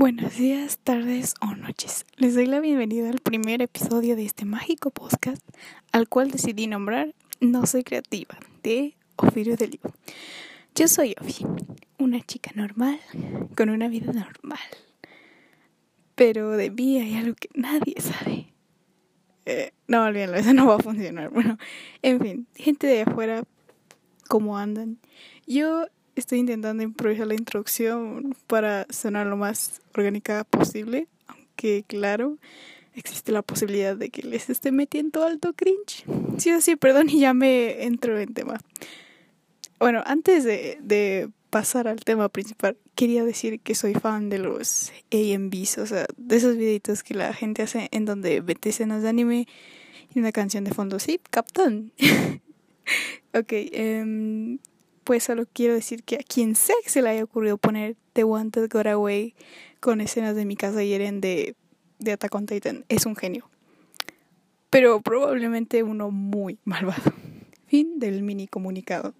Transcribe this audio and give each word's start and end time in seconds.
Buenos 0.00 0.38
días, 0.38 0.78
tardes 0.78 1.34
o 1.42 1.54
noches. 1.54 2.06
Les 2.16 2.34
doy 2.34 2.46
la 2.46 2.60
bienvenida 2.60 3.10
al 3.10 3.18
primer 3.18 3.60
episodio 3.60 4.16
de 4.16 4.24
este 4.24 4.46
mágico 4.46 4.90
podcast, 4.90 5.46
al 5.92 6.08
cual 6.08 6.30
decidí 6.30 6.66
nombrar 6.66 7.14
No 7.38 7.66
soy 7.66 7.84
creativa, 7.84 8.38
de 8.62 8.96
Ofirio 9.16 9.58
de 9.58 9.68
Livo. 9.68 9.92
Yo 10.74 10.88
soy 10.88 11.14
Ofi, 11.20 11.44
una 11.98 12.18
chica 12.22 12.50
normal, 12.54 12.98
con 13.54 13.68
una 13.68 13.88
vida 13.88 14.10
normal. 14.14 14.58
Pero 16.14 16.52
de 16.52 16.70
mí 16.70 16.98
hay 16.98 17.16
algo 17.16 17.34
que 17.38 17.50
nadie 17.52 17.96
sabe. 18.00 18.54
Eh, 19.44 19.72
no, 19.86 20.04
olvídenlo, 20.04 20.38
eso 20.38 20.54
no 20.54 20.66
va 20.66 20.76
a 20.76 20.78
funcionar. 20.78 21.28
Bueno, 21.28 21.58
en 22.00 22.20
fin, 22.20 22.46
gente 22.54 22.86
de 22.86 23.02
afuera, 23.02 23.44
¿cómo 24.28 24.56
andan? 24.56 24.96
Yo 25.46 25.88
estoy 26.20 26.38
intentando 26.38 26.82
improvisar 26.82 27.26
la 27.26 27.34
introducción 27.34 28.36
para 28.46 28.86
sonar 28.90 29.26
lo 29.26 29.36
más 29.36 29.80
orgánica 29.94 30.44
posible, 30.44 31.08
aunque 31.26 31.84
claro, 31.86 32.38
existe 32.94 33.32
la 33.32 33.42
posibilidad 33.42 33.96
de 33.96 34.10
que 34.10 34.22
les 34.22 34.48
esté 34.50 34.70
metiendo 34.70 35.24
alto 35.24 35.52
cringe. 35.54 36.04
Sí, 36.38 36.52
sí, 36.60 36.76
perdón, 36.76 37.10
y 37.10 37.20
ya 37.20 37.34
me 37.34 37.84
entro 37.84 38.18
en 38.18 38.34
tema. 38.34 38.60
Bueno, 39.78 40.02
antes 40.06 40.44
de, 40.44 40.78
de 40.82 41.30
pasar 41.48 41.88
al 41.88 42.00
tema 42.00 42.28
principal, 42.28 42.76
quería 42.94 43.24
decir 43.24 43.60
que 43.60 43.74
soy 43.74 43.94
fan 43.94 44.28
de 44.28 44.38
los 44.38 44.92
AMVs, 45.10 45.78
o 45.78 45.86
sea, 45.86 46.06
de 46.16 46.36
esos 46.36 46.56
videitos 46.56 47.02
que 47.02 47.14
la 47.14 47.32
gente 47.32 47.62
hace 47.62 47.88
en 47.92 48.04
donde 48.04 48.40
vete 48.40 48.68
escenas 48.68 49.02
de 49.02 49.08
anime 49.08 49.48
y 50.14 50.18
una 50.18 50.32
canción 50.32 50.64
de 50.64 50.72
fondo. 50.72 50.98
Sí, 50.98 51.20
Captain. 51.30 51.92
ok, 53.34 53.52
um, 54.02 54.58
pues 55.10 55.24
solo 55.24 55.44
quiero 55.52 55.74
decir 55.74 56.04
que 56.04 56.14
a 56.14 56.22
quien 56.22 56.54
sea 56.54 56.76
que 56.84 56.88
se 56.88 57.02
le 57.02 57.08
haya 57.08 57.24
ocurrido 57.24 57.58
poner 57.58 57.96
The 58.12 58.22
Wanted 58.22 58.70
Got 58.70 58.86
Away 58.86 59.34
con 59.80 60.00
escenas 60.00 60.36
de 60.36 60.44
mi 60.44 60.54
casa 60.54 60.84
y 60.84 60.92
Eren 60.92 61.20
de, 61.20 61.56
de 61.98 62.12
Attack 62.12 62.32
on 62.32 62.46
Titan 62.46 62.84
es 62.88 63.06
un 63.06 63.16
genio. 63.16 63.50
Pero 64.70 65.00
probablemente 65.00 65.82
uno 65.82 66.12
muy 66.12 66.60
malvado. 66.64 67.12
Fin 67.66 67.98
del 67.98 68.22
mini 68.22 68.46
comunicado. 68.46 69.12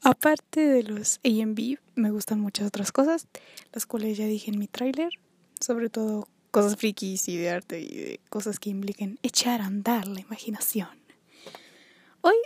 Aparte 0.00 0.60
de 0.60 0.82
los 0.82 1.20
AMV, 1.22 1.76
me 1.94 2.10
gustan 2.10 2.40
muchas 2.40 2.68
otras 2.68 2.92
cosas, 2.92 3.28
las 3.74 3.84
cuales 3.84 4.16
ya 4.16 4.24
dije 4.24 4.50
en 4.50 4.58
mi 4.58 4.66
tráiler, 4.66 5.10
sobre 5.60 5.90
todo 5.90 6.26
cosas 6.50 6.76
frikis 6.76 7.28
y 7.28 7.36
de 7.36 7.50
arte 7.50 7.80
y 7.80 7.94
de 7.98 8.20
cosas 8.30 8.58
que 8.58 8.70
impliquen 8.70 9.18
echar 9.22 9.60
a 9.60 9.66
andar 9.66 10.08
la 10.08 10.20
imaginación. 10.20 10.88
Hoy 12.22 12.36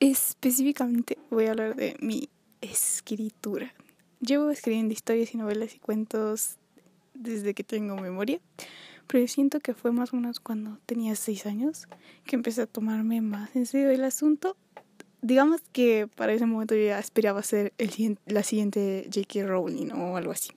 específicamente 0.00 1.18
voy 1.30 1.46
a 1.46 1.50
hablar 1.50 1.76
de 1.76 1.96
mi 2.00 2.28
escritura. 2.60 3.72
Llevo 4.20 4.50
escribiendo 4.50 4.92
historias 4.92 5.34
y 5.34 5.38
novelas 5.38 5.74
y 5.74 5.78
cuentos 5.78 6.56
desde 7.14 7.54
que 7.54 7.64
tengo 7.64 7.96
memoria, 7.96 8.40
pero 9.06 9.26
siento 9.28 9.60
que 9.60 9.74
fue 9.74 9.92
más 9.92 10.12
o 10.12 10.16
menos 10.16 10.40
cuando 10.40 10.78
tenía 10.86 11.14
seis 11.14 11.46
años 11.46 11.86
que 12.24 12.36
empecé 12.36 12.62
a 12.62 12.66
tomarme 12.66 13.20
más 13.20 13.54
en 13.54 13.66
serio 13.66 13.90
el 13.90 14.04
asunto 14.04 14.56
digamos 15.24 15.62
que 15.72 16.06
para 16.06 16.34
ese 16.34 16.44
momento 16.44 16.74
yo 16.74 16.84
ya 16.84 16.98
aspiraba 16.98 17.40
a 17.40 17.42
ser 17.42 17.72
el, 17.78 18.18
la 18.26 18.42
siguiente 18.42 19.08
J.K. 19.12 19.46
Rowling 19.46 19.90
o 19.92 20.18
algo 20.18 20.32
así. 20.32 20.50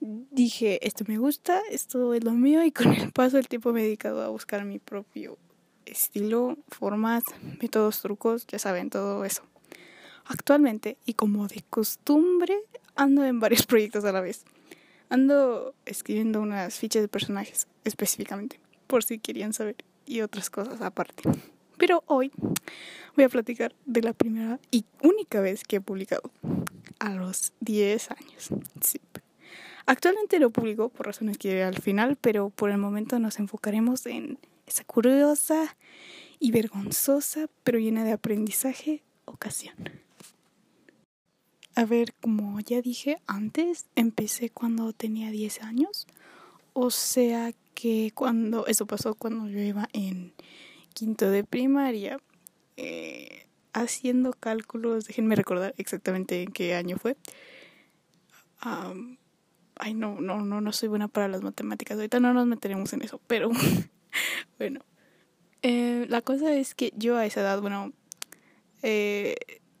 Dije, 0.00 0.86
esto 0.86 1.04
me 1.06 1.18
gusta, 1.18 1.60
esto 1.70 2.14
es 2.14 2.24
lo 2.24 2.32
mío 2.32 2.64
y 2.64 2.72
con 2.72 2.94
el 2.94 3.12
paso 3.12 3.36
del 3.36 3.48
tiempo 3.48 3.74
me 3.74 3.80
he 3.80 3.84
dedicado 3.84 4.22
a 4.22 4.28
buscar 4.28 4.64
mi 4.64 4.78
propio 4.78 5.36
estilo, 5.86 6.56
formas, 6.68 7.24
métodos, 7.60 8.02
trucos, 8.02 8.46
ya 8.46 8.58
saben, 8.58 8.90
todo 8.90 9.24
eso. 9.24 9.42
Actualmente, 10.26 10.98
y 11.06 11.14
como 11.14 11.46
de 11.46 11.62
costumbre, 11.70 12.58
ando 12.96 13.24
en 13.24 13.40
varios 13.40 13.66
proyectos 13.66 14.04
a 14.04 14.12
la 14.12 14.20
vez. 14.20 14.44
Ando 15.08 15.74
escribiendo 15.84 16.40
unas 16.40 16.78
fichas 16.78 17.02
de 17.02 17.08
personajes 17.08 17.68
específicamente, 17.84 18.60
por 18.86 19.04
si 19.04 19.18
querían 19.18 19.52
saber, 19.52 19.76
y 20.04 20.20
otras 20.20 20.50
cosas 20.50 20.80
aparte. 20.80 21.22
Pero 21.78 22.02
hoy 22.06 22.32
voy 23.14 23.24
a 23.24 23.28
platicar 23.28 23.74
de 23.84 24.02
la 24.02 24.12
primera 24.12 24.58
y 24.70 24.84
única 25.02 25.40
vez 25.40 25.62
que 25.62 25.76
he 25.76 25.80
publicado, 25.80 26.30
a 26.98 27.14
los 27.14 27.52
10 27.60 28.10
años. 28.10 28.48
Sí. 28.80 29.00
Actualmente 29.84 30.40
lo 30.40 30.50
publico 30.50 30.88
por 30.88 31.06
razones 31.06 31.38
que 31.38 31.62
al 31.62 31.76
final, 31.76 32.16
pero 32.20 32.50
por 32.50 32.70
el 32.70 32.78
momento 32.78 33.18
nos 33.20 33.38
enfocaremos 33.38 34.06
en 34.06 34.38
esa 34.66 34.84
curiosa 34.84 35.76
y 36.38 36.50
vergonzosa, 36.50 37.46
pero 37.64 37.78
llena 37.78 38.04
de 38.04 38.12
aprendizaje, 38.12 39.02
ocasión. 39.24 39.76
A 41.74 41.84
ver, 41.84 42.14
como 42.20 42.58
ya 42.60 42.80
dije 42.80 43.18
antes, 43.26 43.86
empecé 43.96 44.50
cuando 44.50 44.92
tenía 44.92 45.30
10 45.30 45.62
años, 45.62 46.06
o 46.72 46.90
sea 46.90 47.52
que 47.74 48.12
cuando 48.14 48.66
eso 48.66 48.86
pasó 48.86 49.14
cuando 49.14 49.48
yo 49.48 49.60
iba 49.60 49.88
en 49.92 50.32
quinto 50.94 51.30
de 51.30 51.44
primaria, 51.44 52.18
eh, 52.78 53.46
haciendo 53.74 54.32
cálculos, 54.32 55.06
déjenme 55.06 55.36
recordar 55.36 55.74
exactamente 55.76 56.42
en 56.42 56.52
qué 56.52 56.74
año 56.74 56.96
fue. 56.96 57.16
ay, 59.78 59.92
no, 59.94 60.20
no, 60.20 60.40
no, 60.40 60.62
no 60.62 60.72
soy 60.72 60.88
buena 60.88 61.08
para 61.08 61.28
las 61.28 61.42
matemáticas. 61.42 61.96
Ahorita 61.98 62.18
no 62.20 62.32
nos 62.32 62.46
meteremos 62.46 62.92
en 62.94 63.02
eso, 63.02 63.20
pero 63.26 63.50
bueno. 64.58 64.80
Eh, 65.62 66.06
la 66.08 66.22
cosa 66.22 66.54
es 66.54 66.74
que 66.74 66.92
yo 66.96 67.16
a 67.16 67.26
esa 67.26 67.40
edad, 67.40 67.60
bueno, 67.60 67.92
eh, 68.82 69.34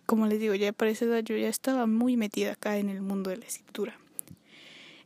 como 0.06 0.26
les 0.26 0.40
digo, 0.40 0.54
ya 0.54 0.72
para 0.72 0.90
esa 0.90 1.04
edad 1.04 1.22
yo 1.22 1.36
ya 1.36 1.48
estaba 1.48 1.86
muy 1.86 2.16
metida 2.16 2.52
acá 2.52 2.78
en 2.78 2.88
el 2.88 3.02
mundo 3.02 3.30
de 3.30 3.36
la 3.36 3.46
escritura. 3.46 3.98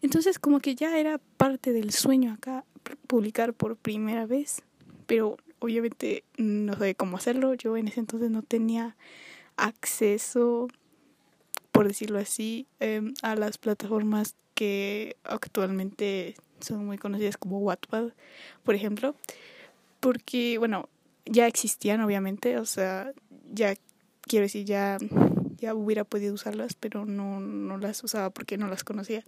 Entonces 0.02 0.38
como 0.38 0.60
que 0.60 0.74
ya 0.74 0.98
era 0.98 1.18
parte 1.36 1.72
del 1.72 1.92
sueño 1.92 2.32
acá 2.32 2.64
publicar 3.06 3.52
por 3.52 3.76
primera 3.76 4.26
vez, 4.26 4.62
pero 5.06 5.36
obviamente 5.58 6.24
no 6.38 6.74
sabía 6.74 6.94
cómo 6.94 7.16
hacerlo. 7.16 7.54
Yo 7.54 7.76
en 7.76 7.88
ese 7.88 8.00
entonces 8.00 8.30
no 8.30 8.42
tenía 8.42 8.96
acceso, 9.56 10.68
por 11.72 11.88
decirlo 11.88 12.18
así, 12.18 12.66
em, 12.78 13.12
a 13.22 13.36
las 13.36 13.58
plataformas 13.58 14.34
que 14.54 15.16
actualmente 15.24 16.36
son 16.60 16.86
muy 16.86 16.98
conocidas 16.98 17.36
como 17.36 17.58
Wattpad, 17.58 18.10
por 18.64 18.74
ejemplo, 18.74 19.14
porque, 20.00 20.58
bueno, 20.58 20.88
ya 21.26 21.46
existían 21.46 22.00
obviamente, 22.00 22.58
o 22.58 22.64
sea, 22.64 23.12
ya 23.52 23.74
quiero 24.22 24.44
decir, 24.44 24.64
ya, 24.64 24.98
ya 25.58 25.74
hubiera 25.74 26.04
podido 26.04 26.34
usarlas, 26.34 26.74
pero 26.74 27.04
no, 27.04 27.40
no 27.40 27.78
las 27.78 28.02
usaba 28.04 28.30
porque 28.30 28.58
no 28.58 28.68
las 28.68 28.84
conocía 28.84 29.24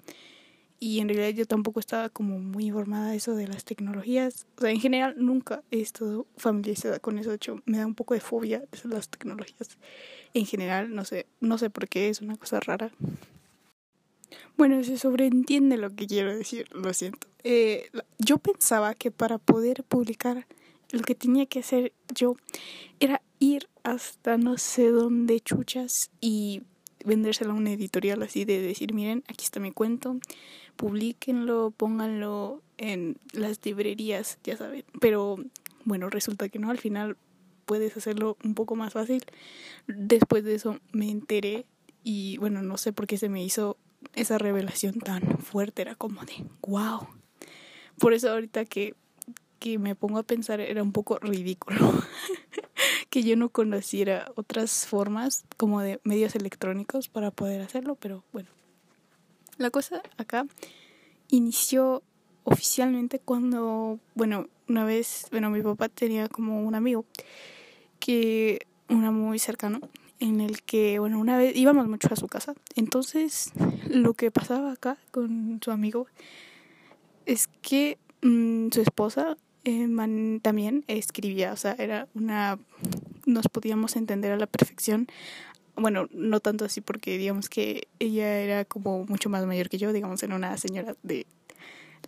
y 0.82 0.98
en 0.98 1.08
realidad 1.08 1.28
yo 1.28 1.46
tampoco 1.46 1.78
estaba 1.78 2.08
como 2.08 2.40
muy 2.40 2.64
informada 2.64 3.10
de 3.10 3.16
eso 3.16 3.36
de 3.36 3.46
las 3.46 3.64
tecnologías. 3.64 4.48
O 4.56 4.62
sea, 4.62 4.70
en 4.70 4.80
general 4.80 5.14
nunca 5.16 5.62
he 5.70 5.80
estado 5.80 6.26
familiarizada 6.36 6.98
con 6.98 7.20
eso. 7.20 7.30
De 7.30 7.36
hecho, 7.36 7.62
me 7.66 7.78
da 7.78 7.86
un 7.86 7.94
poco 7.94 8.14
de 8.14 8.20
fobia 8.20 8.64
las 8.82 9.08
tecnologías. 9.08 9.78
En 10.34 10.44
general, 10.44 10.92
no 10.92 11.04
sé, 11.04 11.26
no 11.38 11.56
sé 11.56 11.70
por 11.70 11.86
qué, 11.86 12.08
es 12.08 12.20
una 12.20 12.34
cosa 12.34 12.58
rara. 12.58 12.90
Bueno, 14.56 14.82
se 14.84 14.98
sobreentiende 14.98 15.76
lo 15.76 15.90
que 15.94 16.06
quiero 16.06 16.36
decir, 16.36 16.66
lo 16.72 16.92
siento. 16.92 17.26
Eh, 17.44 17.90
yo 18.18 18.38
pensaba 18.38 18.94
que 18.94 19.10
para 19.10 19.38
poder 19.38 19.82
publicar 19.84 20.46
lo 20.90 21.02
que 21.02 21.14
tenía 21.14 21.46
que 21.46 21.60
hacer 21.60 21.92
yo 22.14 22.36
era 23.00 23.22
ir 23.40 23.68
hasta 23.82 24.36
no 24.36 24.58
sé 24.58 24.90
dónde 24.90 25.40
chuchas 25.40 26.10
y 26.20 26.62
vendérselo 27.04 27.52
a 27.52 27.54
una 27.56 27.72
editorial 27.72 28.22
así 28.22 28.44
de 28.44 28.60
decir, 28.60 28.94
miren, 28.94 29.24
aquí 29.26 29.44
está 29.44 29.58
mi 29.58 29.72
cuento, 29.72 30.18
publiquenlo, 30.76 31.72
pónganlo 31.76 32.62
en 32.78 33.16
las 33.32 33.64
librerías, 33.64 34.38
ya 34.44 34.56
saben. 34.56 34.84
Pero 35.00 35.38
bueno, 35.84 36.10
resulta 36.10 36.48
que 36.48 36.58
no, 36.58 36.70
al 36.70 36.78
final 36.78 37.16
puedes 37.66 37.96
hacerlo 37.96 38.36
un 38.44 38.54
poco 38.54 38.76
más 38.76 38.92
fácil. 38.92 39.24
Después 39.86 40.44
de 40.44 40.54
eso 40.54 40.78
me 40.92 41.10
enteré 41.10 41.66
y 42.04 42.36
bueno, 42.38 42.62
no 42.62 42.76
sé 42.76 42.92
por 42.92 43.06
qué 43.06 43.16
se 43.16 43.28
me 43.28 43.42
hizo 43.42 43.76
esa 44.14 44.38
revelación 44.38 44.98
tan 44.98 45.38
fuerte, 45.38 45.82
era 45.82 45.94
como 45.94 46.22
de, 46.24 46.44
wow. 46.62 47.06
Por 47.98 48.14
eso 48.14 48.30
ahorita 48.30 48.64
que, 48.64 48.94
que 49.58 49.78
me 49.78 49.94
pongo 49.94 50.18
a 50.18 50.22
pensar 50.22 50.60
era 50.60 50.82
un 50.82 50.92
poco 50.92 51.18
ridículo. 51.18 51.78
que 53.10 53.22
yo 53.22 53.36
no 53.36 53.50
conociera 53.50 54.32
otras 54.36 54.86
formas 54.86 55.44
como 55.58 55.82
de 55.82 56.00
medios 56.02 56.34
electrónicos 56.34 57.08
para 57.08 57.30
poder 57.30 57.60
hacerlo, 57.60 57.94
pero 57.94 58.24
bueno. 58.32 58.48
La 59.58 59.70
cosa 59.70 60.02
acá 60.16 60.46
inició 61.28 62.02
oficialmente 62.44 63.18
cuando, 63.18 63.98
bueno, 64.14 64.48
una 64.66 64.84
vez, 64.84 65.26
bueno, 65.30 65.50
mi 65.50 65.60
papá 65.60 65.90
tenía 65.90 66.28
como 66.28 66.62
un 66.62 66.74
amigo 66.74 67.04
que, 68.00 68.66
una 68.88 69.10
muy 69.10 69.38
cercano, 69.38 69.80
en 70.22 70.40
el 70.40 70.62
que, 70.62 71.00
bueno, 71.00 71.18
una 71.18 71.36
vez 71.36 71.56
íbamos 71.56 71.88
mucho 71.88 72.08
a 72.10 72.16
su 72.16 72.28
casa. 72.28 72.54
Entonces, 72.76 73.52
lo 73.88 74.14
que 74.14 74.30
pasaba 74.30 74.72
acá 74.72 74.96
con 75.10 75.58
su 75.62 75.72
amigo 75.72 76.06
es 77.26 77.48
que 77.60 77.98
mm, 78.22 78.68
su 78.70 78.80
esposa 78.80 79.36
eh, 79.64 79.88
también 80.40 80.84
escribía, 80.86 81.52
o 81.52 81.56
sea, 81.56 81.74
era 81.76 82.06
una, 82.14 82.60
nos 83.26 83.48
podíamos 83.48 83.96
entender 83.96 84.30
a 84.30 84.36
la 84.36 84.46
perfección 84.46 85.08
bueno, 85.74 86.06
no 86.12 86.40
tanto 86.40 86.66
así 86.66 86.80
porque 86.80 87.16
digamos 87.16 87.48
que 87.48 87.88
ella 87.98 88.40
era 88.40 88.64
como 88.64 89.04
mucho 89.06 89.30
más 89.30 89.46
mayor 89.46 89.70
que 89.70 89.78
yo, 89.78 89.92
digamos, 89.92 90.22
en 90.22 90.34
una 90.34 90.56
señora 90.58 90.94
de 91.02 91.26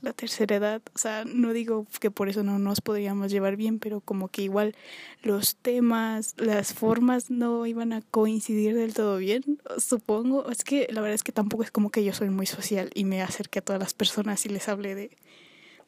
la 0.04 0.12
tercera 0.12 0.56
edad. 0.56 0.82
O 0.94 0.98
sea, 0.98 1.24
no 1.24 1.52
digo 1.52 1.86
que 2.00 2.10
por 2.10 2.28
eso 2.28 2.42
no 2.42 2.58
nos 2.58 2.80
podríamos 2.80 3.30
llevar 3.30 3.56
bien, 3.56 3.78
pero 3.78 4.00
como 4.00 4.28
que 4.28 4.42
igual 4.42 4.74
los 5.22 5.56
temas, 5.56 6.34
las 6.36 6.74
formas 6.74 7.30
no 7.30 7.66
iban 7.66 7.92
a 7.92 8.02
coincidir 8.02 8.74
del 8.74 8.94
todo 8.94 9.16
bien, 9.18 9.42
supongo. 9.78 10.48
Es 10.50 10.64
que 10.64 10.86
la 10.90 11.00
verdad 11.00 11.14
es 11.14 11.24
que 11.24 11.32
tampoco 11.32 11.62
es 11.62 11.70
como 11.70 11.90
que 11.90 12.04
yo 12.04 12.12
soy 12.12 12.30
muy 12.30 12.46
social 12.46 12.90
y 12.94 13.04
me 13.04 13.22
acerque 13.22 13.58
a 13.58 13.62
todas 13.62 13.80
las 13.80 13.94
personas 13.94 14.44
y 14.46 14.50
les 14.50 14.68
hable 14.68 14.94
de, 14.94 15.16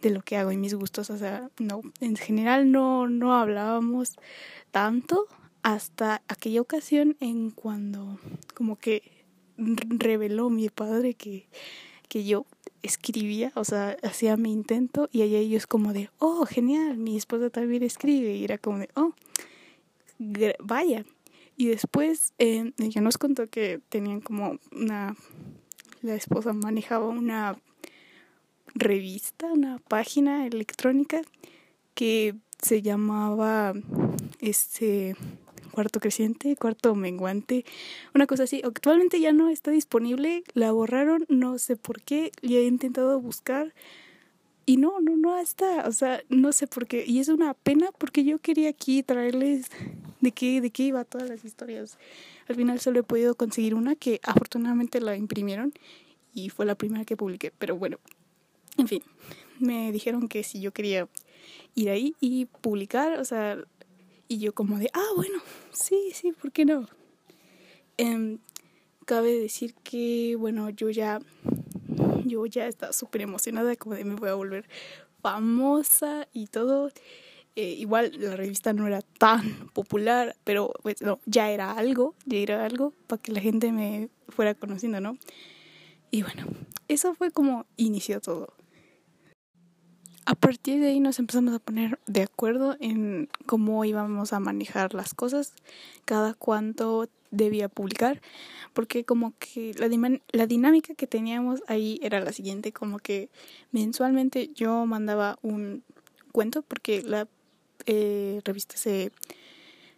de 0.02 0.10
lo 0.10 0.22
que 0.22 0.36
hago 0.36 0.52
y 0.52 0.56
mis 0.56 0.74
gustos. 0.74 1.10
O 1.10 1.18
sea, 1.18 1.50
no, 1.58 1.82
en 2.00 2.16
general 2.16 2.70
no, 2.72 3.08
no 3.08 3.34
hablábamos 3.34 4.16
tanto 4.70 5.26
hasta 5.62 6.22
aquella 6.28 6.60
ocasión 6.60 7.16
en 7.20 7.50
cuando 7.50 8.18
como 8.54 8.76
que 8.76 9.24
reveló 9.56 10.50
mi 10.50 10.68
padre 10.68 11.14
que, 11.14 11.48
que 12.08 12.24
yo 12.24 12.46
escribía, 12.86 13.52
o 13.54 13.64
sea, 13.64 13.96
hacía 14.02 14.36
mi 14.36 14.52
intento 14.52 15.08
y 15.12 15.22
allá 15.22 15.38
ellos 15.38 15.66
como 15.66 15.92
de, 15.92 16.10
oh, 16.18 16.46
genial, 16.46 16.96
mi 16.96 17.16
esposa 17.16 17.50
también 17.50 17.82
escribe 17.82 18.34
y 18.34 18.44
era 18.44 18.58
como 18.58 18.78
de, 18.78 18.88
oh, 18.94 19.12
vaya. 20.60 21.04
Y 21.56 21.66
después 21.66 22.32
eh, 22.38 22.72
ella 22.78 23.00
nos 23.00 23.18
contó 23.18 23.48
que 23.48 23.80
tenían 23.88 24.20
como 24.20 24.58
una, 24.72 25.16
la 26.02 26.14
esposa 26.14 26.52
manejaba 26.52 27.06
una 27.08 27.58
revista, 28.74 29.46
una 29.52 29.78
página 29.78 30.46
electrónica 30.46 31.22
que 31.94 32.34
se 32.62 32.82
llamaba, 32.82 33.74
este, 34.40 35.16
cuarto 35.76 36.00
creciente, 36.00 36.56
cuarto 36.56 36.94
menguante, 36.94 37.66
una 38.14 38.26
cosa 38.26 38.44
así. 38.44 38.62
Actualmente 38.64 39.20
ya 39.20 39.32
no 39.32 39.50
está 39.50 39.70
disponible, 39.70 40.42
la 40.54 40.72
borraron, 40.72 41.26
no 41.28 41.58
sé 41.58 41.76
por 41.76 42.00
qué, 42.00 42.32
y 42.40 42.56
he 42.56 42.64
intentado 42.64 43.20
buscar 43.20 43.74
y 44.64 44.78
no, 44.78 45.02
no, 45.02 45.18
no 45.18 45.38
está, 45.38 45.86
o 45.86 45.92
sea, 45.92 46.22
no 46.30 46.52
sé 46.52 46.66
por 46.66 46.86
qué. 46.86 47.04
Y 47.06 47.18
es 47.18 47.28
una 47.28 47.52
pena 47.52 47.90
porque 47.98 48.24
yo 48.24 48.38
quería 48.38 48.70
aquí 48.70 49.02
traerles 49.02 49.66
de 50.22 50.32
qué, 50.32 50.62
de 50.62 50.70
qué 50.70 50.84
iba 50.84 51.04
todas 51.04 51.28
las 51.28 51.44
historias. 51.44 51.98
Al 52.48 52.56
final 52.56 52.80
solo 52.80 53.00
he 53.00 53.02
podido 53.02 53.34
conseguir 53.34 53.74
una 53.74 53.96
que 53.96 54.18
afortunadamente 54.22 54.98
la 55.02 55.14
imprimieron 55.14 55.74
y 56.32 56.48
fue 56.48 56.64
la 56.64 56.74
primera 56.74 57.04
que 57.04 57.18
publiqué, 57.18 57.52
pero 57.58 57.76
bueno, 57.76 57.98
en 58.78 58.88
fin, 58.88 59.02
me 59.60 59.92
dijeron 59.92 60.26
que 60.26 60.42
si 60.42 60.58
yo 60.62 60.72
quería 60.72 61.06
ir 61.74 61.90
ahí 61.90 62.14
y 62.18 62.46
publicar, 62.46 63.20
o 63.20 63.26
sea, 63.26 63.58
y 64.28 64.38
yo 64.38 64.54
como 64.54 64.78
de, 64.78 64.90
ah, 64.92 65.08
bueno, 65.16 65.38
sí, 65.72 66.10
sí, 66.14 66.32
¿por 66.32 66.52
qué 66.52 66.64
no? 66.64 66.88
Eh, 67.98 68.38
cabe 69.04 69.38
decir 69.38 69.74
que, 69.74 70.36
bueno, 70.36 70.68
yo 70.70 70.90
ya, 70.90 71.20
yo 72.24 72.44
ya 72.46 72.66
estaba 72.66 72.92
súper 72.92 73.22
emocionada, 73.22 73.76
como 73.76 73.94
de 73.94 74.04
me 74.04 74.16
voy 74.16 74.28
a 74.28 74.34
volver 74.34 74.68
famosa 75.22 76.28
y 76.32 76.48
todo. 76.48 76.90
Eh, 77.54 77.70
igual 77.78 78.12
la 78.18 78.36
revista 78.36 78.74
no 78.74 78.86
era 78.86 79.00
tan 79.00 79.70
popular, 79.72 80.36
pero 80.44 80.72
pues 80.82 81.00
no, 81.00 81.20
ya 81.24 81.50
era 81.50 81.72
algo, 81.72 82.14
ya 82.26 82.38
era 82.38 82.64
algo 82.66 82.92
para 83.06 83.22
que 83.22 83.32
la 83.32 83.40
gente 83.40 83.72
me 83.72 84.10
fuera 84.28 84.54
conociendo, 84.54 85.00
¿no? 85.00 85.16
Y 86.10 86.22
bueno, 86.22 86.46
eso 86.88 87.14
fue 87.14 87.30
como 87.30 87.64
inició 87.76 88.20
todo 88.20 88.55
a 90.26 90.34
partir 90.34 90.80
de 90.80 90.88
ahí 90.88 90.98
nos 90.98 91.20
empezamos 91.20 91.54
a 91.54 91.60
poner 91.60 92.00
de 92.06 92.22
acuerdo 92.22 92.76
en 92.80 93.28
cómo 93.46 93.84
íbamos 93.84 94.32
a 94.32 94.40
manejar 94.40 94.92
las 94.92 95.14
cosas, 95.14 95.52
cada 96.04 96.34
cuánto 96.34 97.08
debía 97.30 97.68
publicar, 97.68 98.20
porque 98.72 99.04
como 99.04 99.34
que 99.38 99.72
la, 99.78 99.88
la 100.32 100.46
dinámica 100.46 100.94
que 100.94 101.06
teníamos 101.06 101.62
ahí 101.68 102.00
era 102.02 102.18
la 102.20 102.32
siguiente, 102.32 102.72
como 102.72 102.98
que 102.98 103.30
mensualmente 103.70 104.50
yo 104.52 104.84
mandaba 104.84 105.38
un 105.42 105.84
cuento, 106.32 106.62
porque 106.62 107.02
la 107.02 107.28
eh, 107.86 108.40
revista 108.44 108.76
se, 108.76 109.12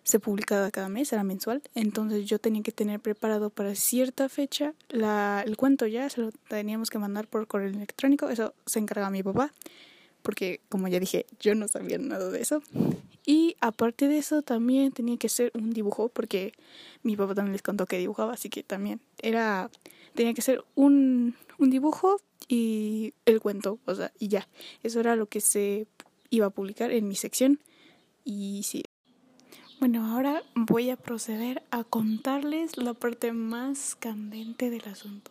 se 0.03 0.21
publicaba 0.21 0.71
cada 0.71 0.91
mes, 0.91 1.11
era 1.11 1.25
mensual, 1.25 1.63
entonces 1.75 2.27
yo 2.27 2.39
tenía 2.39 2.63
que 2.63 2.73
tener 2.73 3.01
preparado 3.01 3.49
para 3.49 3.75
cierta 3.75 4.29
fecha 4.29 4.75
la, 4.91 5.43
el 5.47 5.57
cuento 5.57 5.87
ya, 5.87 6.11
se 6.11 6.21
lo 6.21 6.33
teníamos 6.49 6.91
que 6.91 6.99
mandar 6.99 7.27
por 7.29 7.47
correo 7.47 7.71
electrónico, 7.71 8.29
eso 8.29 8.53
se 8.67 8.79
encarga 8.79 9.09
mi 9.09 9.23
papá 9.23 9.55
porque 10.29 10.61
como 10.69 10.89
ya 10.89 11.01
dije, 11.01 11.25
yo 11.41 11.55
no 11.55 11.69
sabía 11.69 11.97
nada 11.97 12.29
de 12.29 12.43
eso. 12.43 12.63
Y 13.25 13.57
aparte 13.63 14.09
de 14.09 14.19
eso 14.19 14.43
también 14.43 14.93
tenía 14.93 15.17
que 15.17 15.31
ser 15.31 15.51
un 15.55 15.71
dibujo 15.71 16.11
porque 16.11 16.53
mi 17.03 17.17
papá 17.17 17.35
también 17.35 17.53
les 17.53 17.63
contó 17.63 17.87
que 17.87 17.97
dibujaba, 17.97 18.35
así 18.35 18.51
que 18.51 18.63
también 18.63 19.01
era 19.23 19.71
tenía 20.13 20.35
que 20.35 20.43
ser 20.43 20.63
un, 20.75 21.35
un 21.57 21.71
dibujo 21.71 22.21
y 22.47 23.15
el 23.25 23.41
cuento, 23.41 23.79
o 23.87 23.95
sea, 23.95 24.13
y 24.19 24.29
ya. 24.29 24.47
Eso 24.83 25.01
era 25.01 25.17
lo 25.17 25.25
que 25.31 25.41
se 25.41 25.87
iba 26.29 26.45
a 26.45 26.51
publicar 26.51 26.91
en 26.91 27.09
mi 27.09 27.15
sección. 27.15 27.59
Y 28.23 28.65
sí. 28.65 28.83
Bueno, 29.81 30.13
ahora 30.13 30.43
voy 30.55 30.91
a 30.91 30.99
proceder 30.99 31.63
a 31.71 31.85
contarles 31.85 32.77
la 32.77 32.93
parte 32.93 33.33
más 33.33 33.95
candente 33.95 34.69
del 34.69 34.85
asunto. 34.89 35.31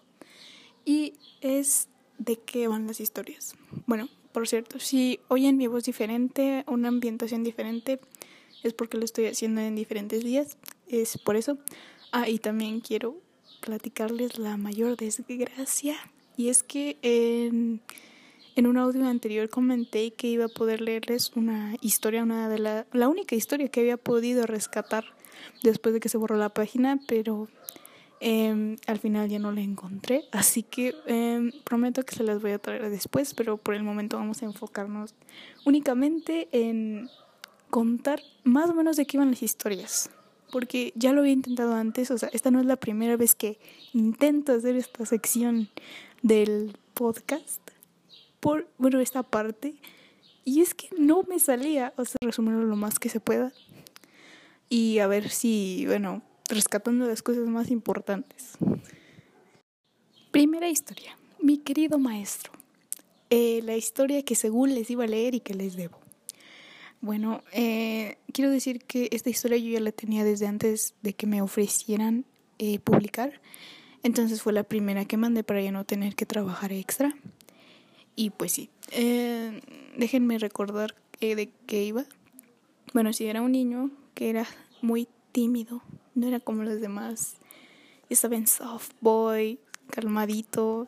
Y 0.85 1.13
es 1.41 1.87
de 2.17 2.37
qué 2.37 2.67
van 2.67 2.87
las 2.87 2.99
historias. 2.99 3.53
Bueno, 3.85 4.09
por 4.37 4.47
cierto, 4.47 4.79
si 4.79 5.19
oyen 5.29 5.57
mi 5.57 5.65
voz 5.65 5.85
diferente, 5.85 6.63
una 6.67 6.89
ambientación 6.89 7.43
diferente, 7.43 7.99
es 8.61 8.71
porque 8.71 8.99
lo 8.99 9.03
estoy 9.03 9.25
haciendo 9.25 9.61
en 9.61 9.73
diferentes 9.73 10.23
días. 10.23 10.57
Es 10.87 11.17
por 11.17 11.35
eso. 11.35 11.57
Ah, 12.11 12.29
y 12.29 12.37
también 12.37 12.79
quiero 12.81 13.15
platicarles 13.61 14.37
la 14.37 14.55
mayor 14.55 14.95
desgracia. 14.95 15.95
Y 16.37 16.49
es 16.49 16.61
que 16.61 16.97
en, 17.01 17.81
en 18.55 18.67
un 18.67 18.77
audio 18.77 19.07
anterior 19.07 19.49
comenté 19.49 20.11
que 20.11 20.27
iba 20.27 20.45
a 20.45 20.49
poder 20.49 20.81
leerles 20.81 21.31
una 21.35 21.75
historia, 21.81 22.21
una 22.21 22.47
de 22.47 22.59
la, 22.59 22.85
la 22.93 23.07
única 23.07 23.33
historia 23.33 23.69
que 23.69 23.79
había 23.79 23.97
podido 23.97 24.45
rescatar 24.45 25.15
después 25.63 25.95
de 25.95 25.99
que 25.99 26.09
se 26.09 26.17
borró 26.19 26.37
la 26.37 26.49
página, 26.49 26.99
pero 27.07 27.47
eh, 28.19 28.77
al 28.87 28.99
final 28.99 29.29
ya 29.29 29.37
no 29.37 29.51
la 29.51 29.61
encontré, 29.61 30.23
así 30.31 30.63
que 30.63 30.95
eh, 31.05 31.51
prometo 31.63 32.03
que 32.03 32.15
se 32.15 32.23
las 32.23 32.41
voy 32.41 32.51
a 32.51 32.59
traer 32.59 32.89
después, 32.89 33.33
pero 33.33 33.57
por 33.57 33.75
el 33.75 33.83
momento 33.83 34.17
vamos 34.17 34.41
a 34.41 34.45
enfocarnos 34.45 35.13
únicamente 35.65 36.47
en 36.51 37.09
contar 37.69 38.21
más 38.43 38.69
o 38.69 38.73
menos 38.73 38.97
de 38.97 39.05
qué 39.05 39.17
iban 39.17 39.29
las 39.29 39.43
historias, 39.43 40.09
porque 40.51 40.93
ya 40.95 41.13
lo 41.13 41.21
había 41.21 41.33
intentado 41.33 41.75
antes, 41.75 42.09
o 42.09 42.17
sea, 42.17 42.29
esta 42.33 42.49
no 42.49 42.59
es 42.59 42.65
la 42.65 42.77
primera 42.77 43.17
vez 43.17 43.35
que 43.35 43.59
intento 43.93 44.53
hacer 44.53 44.75
esta 44.75 45.05
sección 45.05 45.69
del 46.23 46.75
podcast, 46.95 47.61
por, 48.39 48.67
bueno, 48.79 48.99
esta 48.99 49.21
parte, 49.21 49.75
y 50.43 50.61
es 50.61 50.73
que 50.73 50.89
no 50.97 51.23
me 51.23 51.37
salía, 51.37 51.93
o 51.97 52.05
sea, 52.05 52.17
resumirlo 52.21 52.63
lo 52.63 52.75
más 52.75 52.97
que 52.97 53.09
se 53.09 53.19
pueda, 53.19 53.51
y 54.69 54.99
a 54.99 55.07
ver 55.07 55.29
si, 55.29 55.83
bueno, 55.85 56.23
rescatando 56.49 57.07
las 57.07 57.21
cosas 57.21 57.47
más 57.47 57.71
importantes. 57.71 58.57
Primera 60.31 60.69
historia. 60.69 61.17
Mi 61.41 61.57
querido 61.57 61.99
maestro. 61.99 62.51
Eh, 63.29 63.61
la 63.63 63.75
historia 63.75 64.23
que 64.23 64.35
según 64.35 64.73
les 64.73 64.89
iba 64.89 65.03
a 65.03 65.07
leer 65.07 65.35
y 65.35 65.39
que 65.39 65.53
les 65.53 65.75
debo. 65.75 65.99
Bueno, 67.01 67.43
eh, 67.51 68.17
quiero 68.33 68.49
decir 68.49 68.83
que 68.83 69.09
esta 69.11 69.29
historia 69.29 69.57
yo 69.57 69.69
ya 69.69 69.79
la 69.79 69.91
tenía 69.91 70.23
desde 70.23 70.47
antes 70.47 70.95
de 71.01 71.13
que 71.13 71.27
me 71.27 71.41
ofrecieran 71.41 72.25
eh, 72.57 72.79
publicar. 72.79 73.41
Entonces 74.03 74.41
fue 74.41 74.53
la 74.53 74.63
primera 74.63 75.05
que 75.05 75.17
mandé 75.17 75.43
para 75.43 75.61
ya 75.61 75.71
no 75.71 75.83
tener 75.83 76.15
que 76.15 76.25
trabajar 76.25 76.71
extra. 76.71 77.15
Y 78.15 78.31
pues 78.31 78.53
sí, 78.53 78.69
déjenme 79.95 80.39
recordar 80.39 80.95
de 81.19 81.51
qué 81.67 81.83
iba. 81.83 82.05
Bueno, 82.93 83.13
si 83.13 83.27
era 83.27 83.41
un 83.41 83.51
niño 83.51 83.91
que 84.15 84.29
era 84.29 84.47
muy 84.81 85.07
tímido, 85.31 85.83
no 86.17 86.27
era 86.27 86.39
como 86.39 86.63
los 86.63 86.81
demás. 86.81 87.35
Estaba 88.09 88.35
en 88.35 88.47
soft 88.47 88.91
boy, 89.01 89.59
calmadito. 89.91 90.87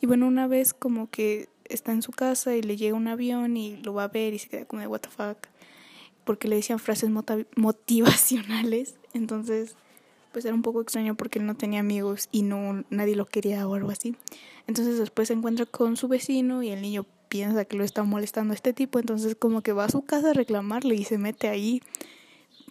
Y 0.00 0.06
bueno, 0.06 0.26
una 0.26 0.46
vez 0.46 0.72
como 0.72 1.10
que 1.10 1.48
está 1.64 1.92
en 1.92 2.02
su 2.02 2.12
casa 2.12 2.56
y 2.56 2.62
le 2.62 2.76
llega 2.76 2.96
un 2.96 3.08
avión 3.08 3.56
y 3.56 3.76
lo 3.78 3.94
va 3.94 4.04
a 4.04 4.08
ver 4.08 4.32
y 4.32 4.38
se 4.38 4.48
queda 4.48 4.64
como 4.64 4.80
de 4.80 4.88
what 4.88 5.00
the 5.00 5.08
fuck. 5.08 5.38
Porque 6.24 6.48
le 6.48 6.56
decían 6.56 6.78
frases 6.78 7.10
motivacionales. 7.56 8.94
Entonces, 9.12 9.74
pues 10.32 10.44
era 10.44 10.54
un 10.54 10.62
poco 10.62 10.80
extraño 10.80 11.16
porque 11.16 11.40
él 11.40 11.46
no 11.46 11.56
tenía 11.56 11.80
amigos 11.80 12.28
y 12.30 12.42
no 12.42 12.84
nadie 12.90 13.16
lo 13.16 13.26
quería 13.26 13.66
o 13.66 13.74
algo 13.74 13.90
así. 13.90 14.14
Entonces 14.68 14.98
después 14.98 15.28
se 15.28 15.34
encuentra 15.34 15.66
con 15.66 15.96
su 15.96 16.06
vecino 16.06 16.62
y 16.62 16.70
el 16.70 16.80
niño 16.80 17.06
piensa 17.28 17.64
que 17.64 17.76
lo 17.76 17.82
está 17.82 18.04
molestando 18.04 18.52
a 18.52 18.54
este 18.54 18.72
tipo. 18.72 19.00
Entonces 19.00 19.34
como 19.34 19.62
que 19.62 19.72
va 19.72 19.86
a 19.86 19.90
su 19.90 20.02
casa 20.02 20.30
a 20.30 20.34
reclamarle 20.34 20.94
y 20.94 21.04
se 21.04 21.18
mete 21.18 21.48
ahí 21.48 21.82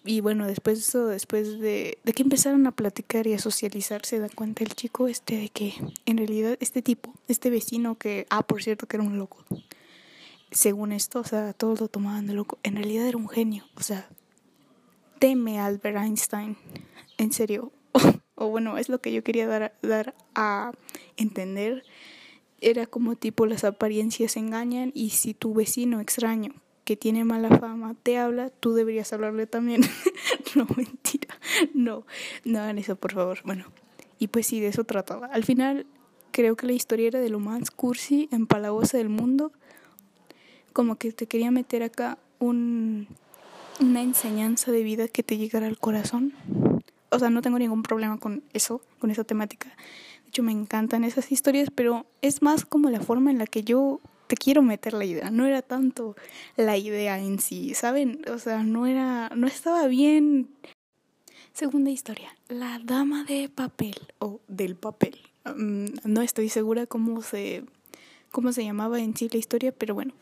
y 0.10 0.22
bueno, 0.22 0.48
después 0.48 0.80
de 0.80 0.82
eso, 0.82 1.06
después 1.06 1.60
de, 1.60 2.00
de 2.04 2.14
que 2.14 2.24
empezaron 2.24 2.66
a 2.66 2.72
platicar 2.72 3.28
y 3.28 3.34
a 3.34 3.38
socializar, 3.38 4.08
se 4.08 4.18
da 4.18 4.28
cuenta 4.28 4.64
el 4.64 4.74
chico 4.74 5.08
este 5.08 5.38
de 5.38 5.50
que 5.50 5.76
en 6.08 6.18
realidad 6.18 6.58
este 6.62 6.82
tipo, 6.82 7.14
este 7.28 7.52
vecino 7.52 7.94
que, 7.94 8.26
ah, 8.32 8.42
por 8.42 8.64
cierto, 8.64 8.88
que 8.88 8.98
era 8.98 9.04
un 9.04 9.20
loco. 9.20 9.46
Según 10.50 10.94
esto, 10.94 11.20
o 11.20 11.24
sea, 11.24 11.54
todos 11.54 11.80
lo 11.80 11.90
tomaban 11.90 12.26
de 12.26 12.34
loco. 12.34 12.58
En 12.64 12.76
realidad 12.76 13.06
era 13.06 13.18
un 13.20 13.30
genio, 13.30 13.66
o 13.76 13.84
sea, 13.84 14.10
teme 15.20 15.60
Albert 15.60 15.98
Einstein. 15.98 16.58
En 17.20 17.32
serio. 17.32 17.72
o 18.34 18.48
bueno, 18.48 18.80
es 18.80 18.90
lo 18.90 19.02
que 19.02 19.14
yo 19.14 19.24
quería 19.24 19.46
dar, 19.46 19.78
dar 19.84 20.16
a 20.34 20.72
entender. 21.18 21.84
Era 22.62 22.88
como 22.88 23.16
tipo 23.16 23.46
las 23.46 23.64
apariencias 23.64 24.38
engañan 24.38 24.92
y 24.96 25.12
si 25.12 25.36
tu 25.36 25.54
vecino 25.54 26.00
extraño 26.00 26.56
que 26.90 26.98
tiene 26.98 27.24
mala 27.24 27.56
fama 27.60 27.94
te 28.02 28.18
habla, 28.18 28.50
tú 28.50 28.74
deberías 28.74 29.14
hablarle 29.14 29.46
también. 29.46 29.82
no, 30.56 30.66
mentira. 30.76 31.38
No, 31.76 32.04
no 32.46 32.60
hagan 32.60 32.80
eso, 32.80 32.96
por 32.96 33.14
favor. 33.14 33.42
Bueno, 33.44 33.66
y 34.18 34.30
pues 34.30 34.48
sí, 34.48 34.60
de 34.60 34.70
eso 34.70 34.86
trataba. 34.86 35.28
Al 35.28 35.44
final, 35.44 35.86
creo 36.32 36.56
que 36.56 36.66
la 36.66 36.74
historia 36.74 37.10
era 37.10 37.20
de 37.20 37.30
lo 37.30 37.40
más 37.40 37.70
cursi, 37.70 38.28
empalagosa 38.32 38.98
del 38.98 39.10
mundo. 39.10 39.52
Como 40.74 40.96
que 40.96 41.12
te 41.12 41.28
quería 41.28 41.52
meter 41.52 41.84
acá 41.84 42.18
un, 42.40 43.08
una 43.80 44.02
enseñanza 44.02 44.72
de 44.72 44.82
vida 44.82 45.08
que 45.08 45.22
te 45.22 45.38
llegara 45.38 45.68
al 45.68 45.78
corazón. 45.78 46.34
O 47.12 47.20
sea, 47.20 47.30
no 47.30 47.44
tengo 47.44 47.60
ningún 47.60 47.84
problema 47.84 48.18
con 48.18 48.42
eso, 48.54 48.82
con 48.98 49.12
esa 49.12 49.24
temática. 49.24 49.70
De 50.24 50.30
hecho, 50.30 50.42
me 50.42 50.54
encantan 50.54 51.04
esas 51.04 51.32
historias, 51.32 51.70
pero 51.70 52.08
es 52.24 52.42
más 52.42 52.66
como 52.66 52.90
la 52.90 53.00
forma 53.00 53.30
en 53.30 53.38
la 53.38 53.46
que 53.46 53.62
yo 53.62 54.02
te 54.30 54.38
quiero 54.38 54.62
meter 54.62 54.94
la 54.94 55.06
idea. 55.06 55.32
No 55.32 55.48
era 55.48 55.64
tanto 55.64 56.16
la 56.56 56.78
idea 56.78 57.18
en 57.18 57.40
sí, 57.40 57.74
¿saben? 57.74 58.22
O 58.32 58.38
sea, 58.38 58.62
no 58.62 58.86
era, 58.86 59.32
no 59.36 59.48
estaba 59.48 59.88
bien. 59.88 60.50
Segunda 61.52 61.90
historia, 61.90 62.38
la 62.48 62.80
dama 62.84 63.24
de 63.24 63.50
papel 63.50 63.96
o 64.20 64.40
del 64.48 64.76
papel. 64.76 65.18
Mm, 65.46 65.86
no 66.04 66.22
estoy 66.22 66.50
segura 66.50 66.86
cómo 66.86 67.24
se, 67.24 67.64
cómo 68.32 68.54
se 68.54 68.64
llamaba 68.64 69.00
en 69.00 69.18
sí 69.18 69.30
la 69.32 69.40
historia, 69.40 69.72
pero 69.72 69.96
bueno. 69.96 70.14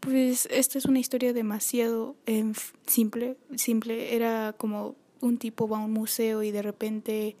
Pues 0.00 0.48
esta 0.50 0.76
es 0.76 0.84
una 0.84 0.98
historia 0.98 1.32
demasiado 1.32 2.16
eh, 2.26 2.44
simple, 2.86 3.36
simple. 3.54 4.16
Era 4.16 4.52
como 4.58 4.96
un 5.20 5.38
tipo 5.38 5.68
va 5.68 5.78
a 5.78 5.84
un 5.84 5.92
museo 5.92 6.42
y 6.42 6.50
de 6.50 6.60
repente 6.60 7.36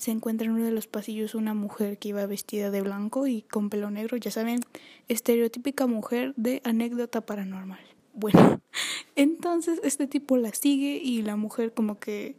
se 0.00 0.12
encuentra 0.12 0.46
en 0.46 0.52
uno 0.52 0.64
de 0.64 0.70
los 0.70 0.86
pasillos 0.86 1.34
una 1.34 1.52
mujer 1.52 1.98
que 1.98 2.08
iba 2.08 2.24
vestida 2.24 2.70
de 2.70 2.80
blanco 2.80 3.26
y 3.26 3.42
con 3.42 3.68
pelo 3.68 3.90
negro, 3.90 4.16
ya 4.16 4.30
saben, 4.30 4.60
estereotípica 5.08 5.86
mujer 5.86 6.32
de 6.36 6.62
anécdota 6.64 7.20
paranormal. 7.20 7.80
Bueno, 8.14 8.62
entonces 9.14 9.78
este 9.84 10.06
tipo 10.06 10.38
la 10.38 10.54
sigue 10.54 10.98
y 11.04 11.20
la 11.20 11.36
mujer 11.36 11.74
como 11.74 11.98
que 11.98 12.34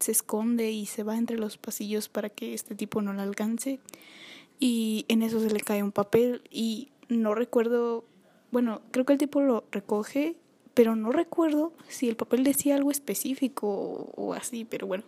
se 0.00 0.12
esconde 0.12 0.70
y 0.70 0.86
se 0.86 1.02
va 1.02 1.18
entre 1.18 1.36
los 1.36 1.58
pasillos 1.58 2.08
para 2.08 2.30
que 2.30 2.54
este 2.54 2.74
tipo 2.74 3.02
no 3.02 3.12
la 3.12 3.24
alcance 3.24 3.80
y 4.58 5.04
en 5.08 5.20
eso 5.20 5.40
se 5.40 5.50
le 5.50 5.60
cae 5.60 5.82
un 5.82 5.92
papel 5.92 6.40
y 6.50 6.88
no 7.10 7.34
recuerdo, 7.34 8.06
bueno, 8.50 8.80
creo 8.92 9.04
que 9.04 9.12
el 9.12 9.18
tipo 9.18 9.42
lo 9.42 9.64
recoge, 9.72 10.36
pero 10.72 10.96
no 10.96 11.12
recuerdo 11.12 11.74
si 11.86 12.08
el 12.08 12.16
papel 12.16 12.44
decía 12.44 12.76
algo 12.76 12.90
específico 12.90 14.10
o, 14.16 14.32
así, 14.32 14.64
pero 14.64 14.86
bueno, 14.86 15.04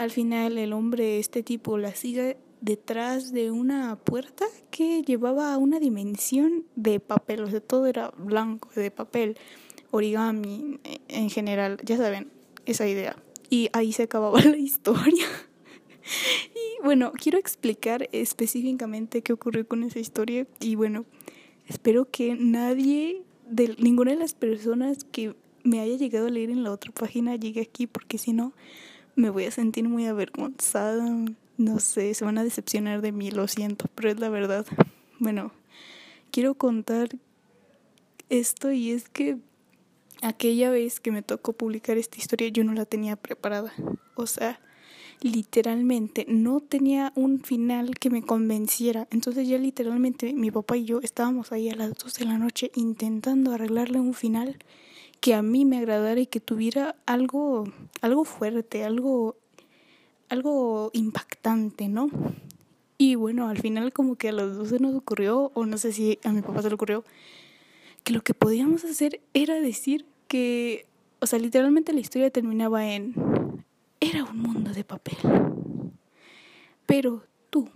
al 0.00 0.10
final 0.10 0.56
el 0.56 0.72
hombre, 0.72 1.18
este 1.18 1.42
tipo, 1.42 1.76
la 1.76 1.94
sigue 1.94 2.38
detrás 2.62 3.34
de 3.34 3.50
una 3.50 3.96
puerta 3.96 4.46
que 4.70 5.02
llevaba 5.02 5.52
a 5.52 5.58
una 5.58 5.78
dimensión 5.78 6.64
de 6.74 7.00
papel, 7.00 7.42
o 7.42 7.50
sea, 7.50 7.60
todo 7.60 7.84
era 7.84 8.10
blanco, 8.16 8.70
de 8.74 8.90
papel, 8.90 9.36
origami 9.90 10.80
en 11.08 11.28
general, 11.28 11.76
ya 11.84 11.98
saben, 11.98 12.30
esa 12.64 12.88
idea. 12.88 13.14
Y 13.50 13.68
ahí 13.74 13.92
se 13.92 14.04
acababa 14.04 14.40
la 14.44 14.56
historia. 14.56 15.26
y 16.54 16.82
bueno, 16.82 17.12
quiero 17.12 17.36
explicar 17.36 18.08
específicamente 18.12 19.20
qué 19.20 19.34
ocurrió 19.34 19.68
con 19.68 19.82
esa 19.82 19.98
historia 19.98 20.46
y 20.60 20.76
bueno, 20.76 21.04
espero 21.68 22.06
que 22.10 22.36
nadie, 22.36 23.20
de 23.50 23.76
ninguna 23.78 24.12
de 24.12 24.18
las 24.18 24.32
personas 24.32 25.04
que 25.04 25.34
me 25.62 25.80
haya 25.80 25.96
llegado 25.96 26.28
a 26.28 26.30
leer 26.30 26.48
en 26.48 26.64
la 26.64 26.72
otra 26.72 26.90
página 26.90 27.36
llegue 27.36 27.60
aquí 27.60 27.86
porque 27.86 28.16
si 28.16 28.32
no 28.32 28.54
me 29.20 29.30
voy 29.30 29.44
a 29.44 29.50
sentir 29.50 29.88
muy 29.88 30.06
avergonzada. 30.06 31.06
No 31.56 31.78
sé, 31.78 32.14
se 32.14 32.24
van 32.24 32.38
a 32.38 32.44
decepcionar 32.44 33.02
de 33.02 33.12
mí, 33.12 33.30
lo 33.30 33.46
siento, 33.46 33.86
pero 33.94 34.10
es 34.10 34.18
la 34.18 34.30
verdad. 34.30 34.66
Bueno, 35.18 35.52
quiero 36.30 36.54
contar 36.54 37.10
esto 38.30 38.72
y 38.72 38.92
es 38.92 39.08
que 39.08 39.36
aquella 40.22 40.70
vez 40.70 41.00
que 41.00 41.12
me 41.12 41.22
tocó 41.22 41.52
publicar 41.52 41.98
esta 41.98 42.18
historia 42.18 42.48
yo 42.48 42.64
no 42.64 42.72
la 42.72 42.86
tenía 42.86 43.16
preparada. 43.16 43.72
O 44.14 44.26
sea, 44.26 44.60
literalmente 45.20 46.24
no 46.26 46.60
tenía 46.60 47.12
un 47.14 47.42
final 47.42 47.98
que 47.98 48.08
me 48.08 48.22
convenciera. 48.22 49.06
Entonces 49.10 49.46
ya 49.46 49.58
literalmente 49.58 50.32
mi 50.32 50.50
papá 50.50 50.78
y 50.78 50.84
yo 50.84 51.00
estábamos 51.02 51.52
ahí 51.52 51.68
a 51.68 51.76
las 51.76 51.94
dos 51.94 52.14
de 52.14 52.24
la 52.24 52.38
noche 52.38 52.70
intentando 52.74 53.52
arreglarle 53.52 54.00
un 54.00 54.14
final 54.14 54.56
que 55.20 55.34
a 55.34 55.42
mí 55.42 55.64
me 55.64 55.78
agradara 55.78 56.20
y 56.20 56.26
que 56.26 56.40
tuviera 56.40 56.96
algo, 57.06 57.64
algo 58.00 58.24
fuerte, 58.24 58.84
algo, 58.84 59.36
algo 60.28 60.90
impactante, 60.94 61.88
¿no? 61.88 62.08
Y 62.96 63.14
bueno, 63.14 63.48
al 63.48 63.58
final 63.58 63.92
como 63.92 64.16
que 64.16 64.30
a 64.30 64.32
los 64.32 64.56
dos 64.56 64.68
se 64.70 64.78
nos 64.78 64.94
ocurrió, 64.94 65.52
o 65.54 65.66
no 65.66 65.78
sé 65.78 65.92
si 65.92 66.18
a 66.24 66.32
mi 66.32 66.42
papá 66.42 66.62
se 66.62 66.68
le 66.68 66.74
ocurrió, 66.74 67.04
que 68.04 68.12
lo 68.12 68.22
que 68.22 68.34
podíamos 68.34 68.84
hacer 68.84 69.20
era 69.34 69.60
decir 69.60 70.06
que, 70.28 70.86
o 71.20 71.26
sea, 71.26 71.38
literalmente 71.38 71.92
la 71.92 72.00
historia 72.00 72.30
terminaba 72.30 72.92
en, 72.92 73.14
era 74.00 74.24
un 74.24 74.38
mundo 74.38 74.72
de 74.72 74.84
papel. 74.84 75.16
Pero 76.86 77.24
tú, 77.50 77.68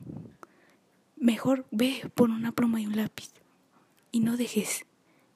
mejor 1.16 1.66
ve 1.70 2.10
por 2.14 2.30
una 2.30 2.52
pluma 2.52 2.80
y 2.80 2.86
un 2.86 2.96
lápiz 2.96 3.30
y 4.12 4.20
no 4.20 4.36
dejes 4.36 4.86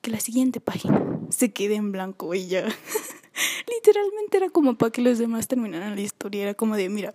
que 0.00 0.10
la 0.10 0.20
siguiente 0.20 0.60
página 0.60 1.20
se 1.30 1.52
quede 1.52 1.74
en 1.74 1.92
blanco 1.92 2.34
y 2.34 2.46
ya. 2.46 2.64
Literalmente 3.74 4.36
era 4.36 4.50
como 4.50 4.76
para 4.76 4.90
que 4.90 5.02
los 5.02 5.18
demás 5.18 5.46
terminaran 5.48 5.94
la 5.94 6.00
historia. 6.00 6.42
Era 6.42 6.54
como 6.54 6.76
de, 6.76 6.88
mira, 6.88 7.14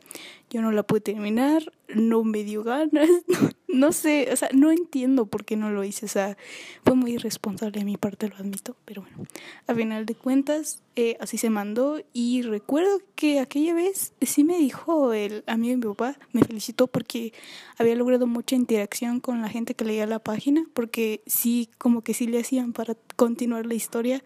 yo 0.49 0.61
no 0.61 0.71
la 0.71 0.83
pude 0.83 1.01
terminar, 1.01 1.73
no 1.89 2.23
me 2.23 2.43
dio 2.43 2.63
ganas, 2.63 3.09
no, 3.73 3.91
sé, 3.91 4.29
o 4.31 4.35
sea, 4.35 4.49
no 4.53 4.71
entiendo 4.71 5.25
por 5.25 5.43
qué 5.43 5.55
no 5.55 5.71
lo 5.71 5.83
hice. 5.83 6.05
O 6.05 6.09
sea, 6.09 6.37
fue 6.85 6.95
muy 6.95 7.13
irresponsable 7.13 7.79
de 7.79 7.85
mi 7.85 7.97
parte, 7.97 8.29
lo 8.29 8.35
admito, 8.35 8.75
pero 8.85 9.01
bueno, 9.01 9.27
a 9.67 9.75
final 9.75 10.05
de 10.05 10.15
cuentas, 10.15 10.81
eh, 10.95 11.17
así 11.19 11.37
se 11.37 11.49
mandó. 11.49 12.01
Y 12.13 12.41
recuerdo 12.43 13.01
que 13.15 13.39
aquella 13.39 13.73
vez 13.73 14.13
sí 14.21 14.43
me 14.43 14.57
dijo 14.57 15.13
el 15.13 15.43
amigo 15.47 15.71
de 15.71 15.77
mi 15.77 15.93
papá, 15.93 16.17
me 16.31 16.43
felicitó 16.43 16.87
porque 16.87 17.33
había 17.77 17.95
logrado 17.95 18.27
mucha 18.27 18.55
interacción 18.55 19.19
con 19.19 19.41
la 19.41 19.49
gente 19.49 19.73
que 19.73 19.85
leía 19.85 20.05
la 20.05 20.19
página, 20.19 20.65
porque 20.73 21.21
sí, 21.25 21.69
como 21.77 22.01
que 22.01 22.13
sí 22.13 22.27
le 22.27 22.39
hacían 22.39 22.73
para 22.73 22.95
continuar 23.15 23.65
la 23.65 23.73
historia 23.73 24.23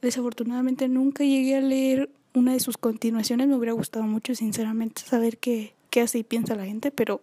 desafortunadamente 0.00 0.88
nunca 0.88 1.24
llegué 1.24 1.56
a 1.56 1.60
leer 1.60 2.10
una 2.34 2.52
de 2.52 2.60
sus 2.60 2.78
continuaciones. 2.78 3.48
Me 3.48 3.56
hubiera 3.56 3.72
gustado 3.72 4.04
mucho, 4.04 4.34
sinceramente, 4.34 5.02
saber 5.02 5.38
qué, 5.38 5.74
qué 5.90 6.02
hace 6.02 6.18
y 6.18 6.24
piensa 6.24 6.54
la 6.54 6.64
gente, 6.64 6.90
pero 6.90 7.20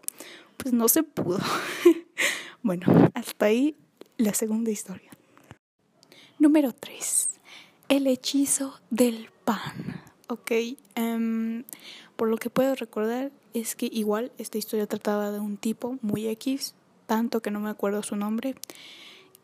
pues 0.58 0.74
no 0.74 0.88
se 0.88 1.04
pudo. 1.04 1.40
bueno, 2.64 2.88
hasta 3.14 3.48
ahí 3.48 3.76
la 4.18 4.34
segunda 4.34 4.72
historia. 4.72 5.12
Número 6.40 6.74
3. 6.74 7.30
El 7.90 8.08
hechizo 8.08 8.80
del 8.90 9.30
pan. 9.44 10.02
Ok, 10.28 10.52
um, 10.98 11.64
por 12.16 12.30
lo 12.30 12.38
que 12.38 12.50
puedo 12.50 12.76
recordar 12.76 13.32
es 13.54 13.76
que 13.76 13.88
igual 13.92 14.32
esta 14.38 14.58
historia 14.58 14.88
trataba 14.88 15.32
de 15.32 15.40
un 15.40 15.58
tipo 15.58 15.98
muy 16.02 16.28
X, 16.28 16.74
tanto 17.06 17.42
que 17.42 17.52
no 17.52 17.60
me 17.60 17.70
acuerdo 17.70 18.02
su 18.04 18.16
nombre, 18.16 18.56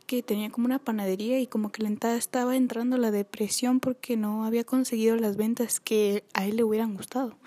que 0.08 0.24
tenía 0.24 0.50
como 0.50 0.66
una 0.66 0.80
panadería 0.80 1.40
y 1.40 1.48
como 1.48 1.72
que 1.72 1.84
la 1.84 2.16
estaba 2.18 2.58
entrando 2.58 2.98
la 2.98 3.12
depresión 3.12 3.80
porque 3.80 4.18
no 4.18 4.44
había 4.44 4.64
conseguido 4.64 5.16
las 5.16 5.38
ventas 5.38 5.80
que 5.80 6.26
a 6.34 6.46
él 6.46 6.58
le 6.58 6.64
hubieran 6.64 6.96
gustado. 6.96 7.38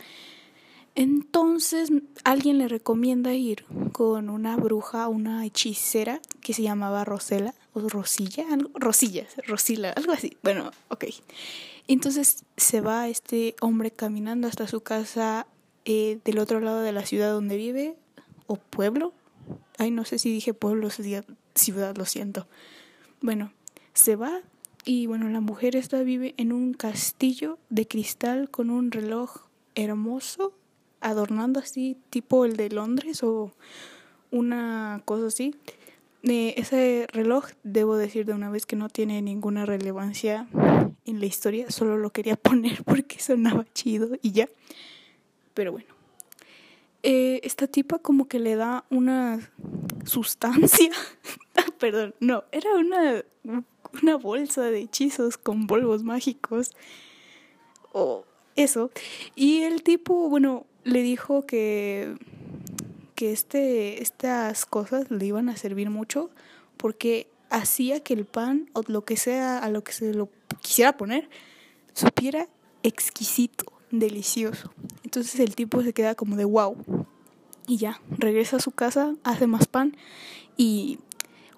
Entonces 0.95 1.91
alguien 2.23 2.59
le 2.59 2.69
recomienda 2.69 3.35
ir 3.35 3.65
con 3.93 4.31
una 4.31 4.57
bruja, 4.57 5.09
una 5.09 5.45
hechicera 5.45 6.21
que 6.41 6.55
se 6.55 6.63
llamaba 6.63 7.05
Rosela 7.05 7.55
o 7.73 7.89
Rosilla, 7.89 8.45
algo, 8.53 8.71
Rosilla, 8.75 9.27
Rosila, 9.47 9.91
algo 9.91 10.13
así. 10.13 10.37
Bueno, 10.43 10.71
ok. 10.89 11.07
Entonces 11.89 12.45
se 12.57 12.81
va 12.81 13.09
este 13.09 13.57
hombre 13.61 13.91
caminando 13.91 14.49
hasta 14.49 14.69
su 14.69 14.81
casa 14.81 15.47
eh, 15.85 16.19
del 16.25 16.39
otro 16.39 16.61
lado 16.61 16.81
de 16.81 16.93
la 16.93 17.05
ciudad 17.05 17.33
donde 17.33 17.57
vive 17.57 17.97
o 18.47 18.57
pueblo. 18.57 19.13
Ay, 19.79 19.91
no 19.91 20.05
sé 20.05 20.19
si 20.19 20.33
dije 20.33 20.55
pueblo, 20.55 20.89
ciudad, 20.91 21.97
lo 21.97 22.05
siento. 22.07 22.47
Bueno, 23.21 23.53
se 23.93 24.17
va 24.17 24.41
y 24.85 25.07
bueno, 25.07 25.29
la 25.29 25.41
mujer 25.41 25.77
esta 25.77 26.03
vive 26.03 26.35
en 26.37 26.53
un 26.53 26.73
castillo 26.73 27.59
de 27.69 27.87
cristal 27.87 28.51
con 28.51 28.71
un 28.71 28.91
reloj 28.91 29.43
hermoso, 29.75 30.55
adornando 31.05 31.61
así, 31.61 31.97
tipo 32.11 32.45
el 32.45 32.57
de 32.57 32.71
Londres 32.71 33.23
o 33.23 33.53
una 34.31 35.03
cosa 35.05 35.27
así. 35.27 35.55
Eh, 36.23 36.55
ese 36.57 37.07
reloj, 37.13 37.45
debo 37.63 37.97
decir 37.97 38.25
de 38.25 38.33
una 38.33 38.51
vez 38.51 38.65
que 38.65 38.77
no 38.77 38.89
tiene 38.89 39.21
ninguna 39.21 39.67
relevancia 39.67 40.49
en 41.05 41.21
la 41.21 41.27
historia, 41.27 41.71
solo 41.71 41.99
lo 41.99 42.11
quería 42.11 42.37
poner 42.49 42.83
porque 42.85 43.21
sonaba 43.21 43.67
chido 43.75 44.17
y 44.23 44.33
ya. 44.33 44.49
Pero 45.53 45.73
bueno, 45.73 45.89
eh, 47.03 47.41
esta 47.45 47.67
tipa 47.67 47.99
como 47.99 48.27
que 48.27 48.39
le 48.39 48.57
da 48.57 48.85
una 48.89 49.53
sustancia. 50.07 50.91
Perdón, 51.79 52.15
no, 52.19 52.45
era 52.51 52.75
una, 52.77 53.23
una 54.03 54.17
bolsa 54.17 54.63
de 54.63 54.79
hechizos 54.81 55.37
con 55.37 55.67
polvos 55.67 56.03
mágicos. 56.03 56.71
O 57.93 58.25
eso. 58.57 58.91
Y 59.35 59.63
el 59.63 59.83
tipo, 59.83 60.29
bueno, 60.29 60.67
le 60.85 61.03
dijo 61.03 61.47
que, 61.47 62.15
que 63.15 63.33
este, 63.33 64.03
estas 64.03 64.67
cosas 64.67 65.11
le 65.11 65.25
iban 65.27 65.49
a 65.49 65.57
servir 65.57 65.91
mucho 65.91 66.31
porque 66.77 67.29
hacía 67.51 68.01
que 68.01 68.15
el 68.15 68.25
pan 68.27 68.69
o 68.73 68.83
lo 68.87 69.05
que 69.05 69.17
sea 69.17 69.59
a 69.59 69.71
lo 69.71 69.83
que 69.83 69.93
se 69.93 70.13
lo 70.13 70.29
quisiera 70.61 70.97
poner 70.97 71.29
supiera 71.95 72.49
exquisito, 72.83 73.73
delicioso. 73.91 74.73
Entonces 75.05 75.41
el 75.41 75.55
tipo 75.55 75.83
se 75.83 75.93
queda 75.93 76.15
como 76.15 76.37
de 76.37 76.45
wow. 76.45 76.77
Y 77.67 77.79
ya, 77.79 78.01
regresa 78.11 78.57
a 78.57 78.61
su 78.61 78.73
casa, 78.73 79.15
hace 79.25 79.47
más 79.47 79.67
pan 79.67 79.97
y, 80.57 80.99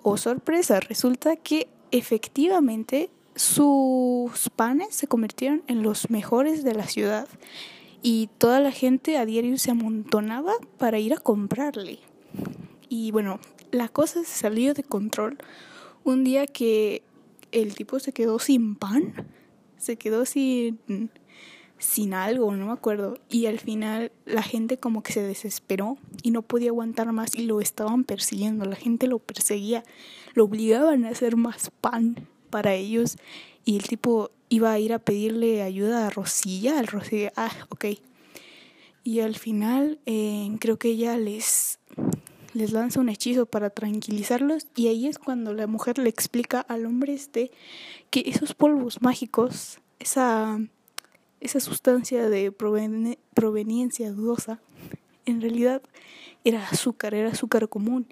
oh 0.02 0.16
sorpresa, 0.16 0.78
resulta 0.78 1.36
que 1.36 1.68
efectivamente 1.90 3.10
sus 3.34 4.50
panes 4.54 4.94
se 4.94 5.08
convirtieron 5.08 5.62
en 5.66 5.82
los 5.82 6.10
mejores 6.10 6.62
de 6.62 6.74
la 6.74 6.86
ciudad 6.86 7.28
y 8.06 8.28
toda 8.38 8.60
la 8.60 8.70
gente 8.70 9.18
a 9.18 9.26
diario 9.26 9.58
se 9.58 9.72
amontonaba 9.72 10.52
para 10.78 11.00
ir 11.00 11.12
a 11.12 11.16
comprarle. 11.16 11.98
Y 12.88 13.10
bueno, 13.10 13.40
la 13.72 13.88
cosa 13.88 14.20
se 14.22 14.38
salió 14.38 14.74
de 14.74 14.84
control 14.84 15.38
un 16.04 16.22
día 16.22 16.46
que 16.46 17.02
el 17.50 17.74
tipo 17.74 17.98
se 17.98 18.12
quedó 18.12 18.38
sin 18.38 18.76
pan, 18.76 19.26
se 19.76 19.96
quedó 19.96 20.24
sin 20.24 20.78
sin 21.78 22.14
algo, 22.14 22.54
no 22.54 22.66
me 22.66 22.72
acuerdo. 22.72 23.18
Y 23.28 23.46
al 23.46 23.58
final 23.58 24.12
la 24.24 24.44
gente 24.44 24.78
como 24.78 25.02
que 25.02 25.12
se 25.12 25.22
desesperó 25.22 25.98
y 26.22 26.30
no 26.30 26.42
podía 26.42 26.68
aguantar 26.68 27.10
más 27.10 27.34
y 27.34 27.42
lo 27.42 27.60
estaban 27.60 28.04
persiguiendo. 28.04 28.66
La 28.66 28.76
gente 28.76 29.08
lo 29.08 29.18
perseguía, 29.18 29.82
lo 30.34 30.44
obligaban 30.44 31.04
a 31.06 31.08
hacer 31.08 31.34
más 31.34 31.72
pan 31.80 32.28
para 32.50 32.72
ellos. 32.74 33.16
Y 33.66 33.76
el 33.76 33.82
tipo 33.82 34.30
iba 34.48 34.72
a 34.72 34.78
ir 34.78 34.94
a 34.94 34.98
pedirle 34.98 35.60
ayuda 35.60 36.06
a 36.06 36.10
Rosilla, 36.10 36.78
al 36.78 36.86
Rosilla, 36.86 37.34
ah, 37.36 37.52
ok. 37.68 37.84
Y 39.04 39.20
al 39.20 39.36
final 39.36 39.98
eh, 40.06 40.48
creo 40.58 40.78
que 40.78 40.88
ella 40.88 41.18
les, 41.18 41.78
les 42.54 42.72
lanza 42.72 43.00
un 43.00 43.10
hechizo 43.10 43.44
para 43.44 43.68
tranquilizarlos 43.68 44.66
y 44.74 44.88
ahí 44.88 45.06
es 45.06 45.18
cuando 45.18 45.52
la 45.52 45.66
mujer 45.66 45.98
le 45.98 46.08
explica 46.08 46.60
al 46.60 46.86
hombre 46.86 47.12
este 47.12 47.50
que 48.10 48.24
esos 48.26 48.54
polvos 48.54 49.02
mágicos, 49.02 49.80
esa 49.98 50.58
esa 51.40 51.60
sustancia 51.60 52.28
de 52.28 52.52
proveniencia 52.52 54.10
dudosa, 54.10 54.60
en 55.26 55.40
realidad 55.40 55.82
era 56.44 56.66
azúcar, 56.68 57.14
era 57.14 57.30
azúcar 57.30 57.68
común. 57.68 58.06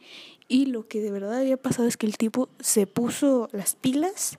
Y 0.48 0.66
lo 0.66 0.86
que 0.86 1.00
de 1.00 1.10
verdad 1.10 1.38
había 1.38 1.56
pasado 1.56 1.88
es 1.88 1.96
que 1.96 2.06
el 2.06 2.16
tipo 2.16 2.48
se 2.60 2.86
puso 2.86 3.48
las 3.52 3.76
pilas, 3.76 4.38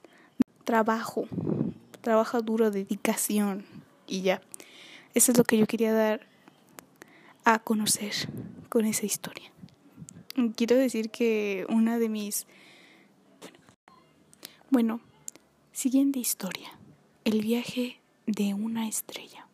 trabajo, 0.65 1.27
trabajo 2.01 2.41
duro, 2.41 2.71
dedicación 2.71 3.65
y 4.07 4.21
ya. 4.21 4.41
Eso 5.13 5.31
es 5.31 5.37
lo 5.37 5.45
que 5.45 5.57
yo 5.57 5.65
quería 5.65 5.93
dar 5.93 6.27
a 7.45 7.59
conocer 7.59 8.11
con 8.67 8.85
esa 8.85 9.05
historia. 9.05 9.51
Quiero 10.57 10.75
decir 10.75 11.09
que 11.09 11.65
una 11.69 11.97
de 11.97 12.09
mis... 12.09 12.47
Bueno, 14.69 14.99
siguiente 15.71 16.19
historia. 16.19 16.77
El 17.23 17.41
viaje 17.41 18.01
de 18.27 18.53
una 18.53 18.87
estrella. 18.87 19.47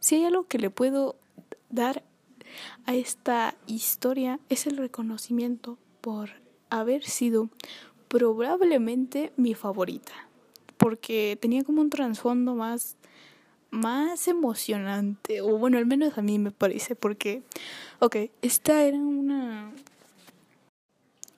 Si 0.00 0.16
hay 0.16 0.24
algo 0.24 0.46
que 0.46 0.58
le 0.58 0.68
puedo 0.68 1.16
dar 1.70 2.02
a 2.84 2.94
esta 2.94 3.54
historia 3.66 4.38
es 4.48 4.66
el 4.66 4.76
reconocimiento 4.76 5.78
por 6.00 6.30
haber 6.68 7.04
sido 7.04 7.48
probablemente 8.08 9.32
mi 9.36 9.54
favorita, 9.54 10.12
porque 10.82 11.38
tenía 11.40 11.62
como 11.62 11.80
un 11.80 11.90
trasfondo 11.90 12.54
más 12.54 12.96
más 13.72 14.28
emocionante, 14.28 15.40
o 15.40 15.56
bueno, 15.56 15.78
al 15.78 15.86
menos 15.86 16.18
a 16.18 16.22
mí 16.22 16.38
me 16.38 16.50
parece, 16.50 16.94
porque, 16.94 17.42
ok, 17.98 18.16
esta 18.42 18.84
era 18.84 18.98
una... 18.98 19.72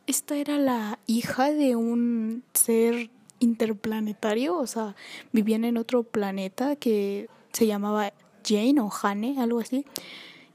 Esta 0.06 0.36
era 0.36 0.58
la 0.58 0.98
hija 1.06 1.52
de 1.52 1.76
un 1.76 2.42
ser 2.52 3.08
interplanetario, 3.38 4.58
o 4.58 4.66
sea, 4.66 4.96
vivían 5.32 5.64
en 5.64 5.78
otro 5.78 6.02
planeta 6.02 6.76
que 6.76 7.30
se 7.52 7.66
llamaba 7.66 8.12
Jane 8.44 8.80
o 8.80 8.90
Jane, 8.90 9.40
algo 9.40 9.60
así, 9.60 9.86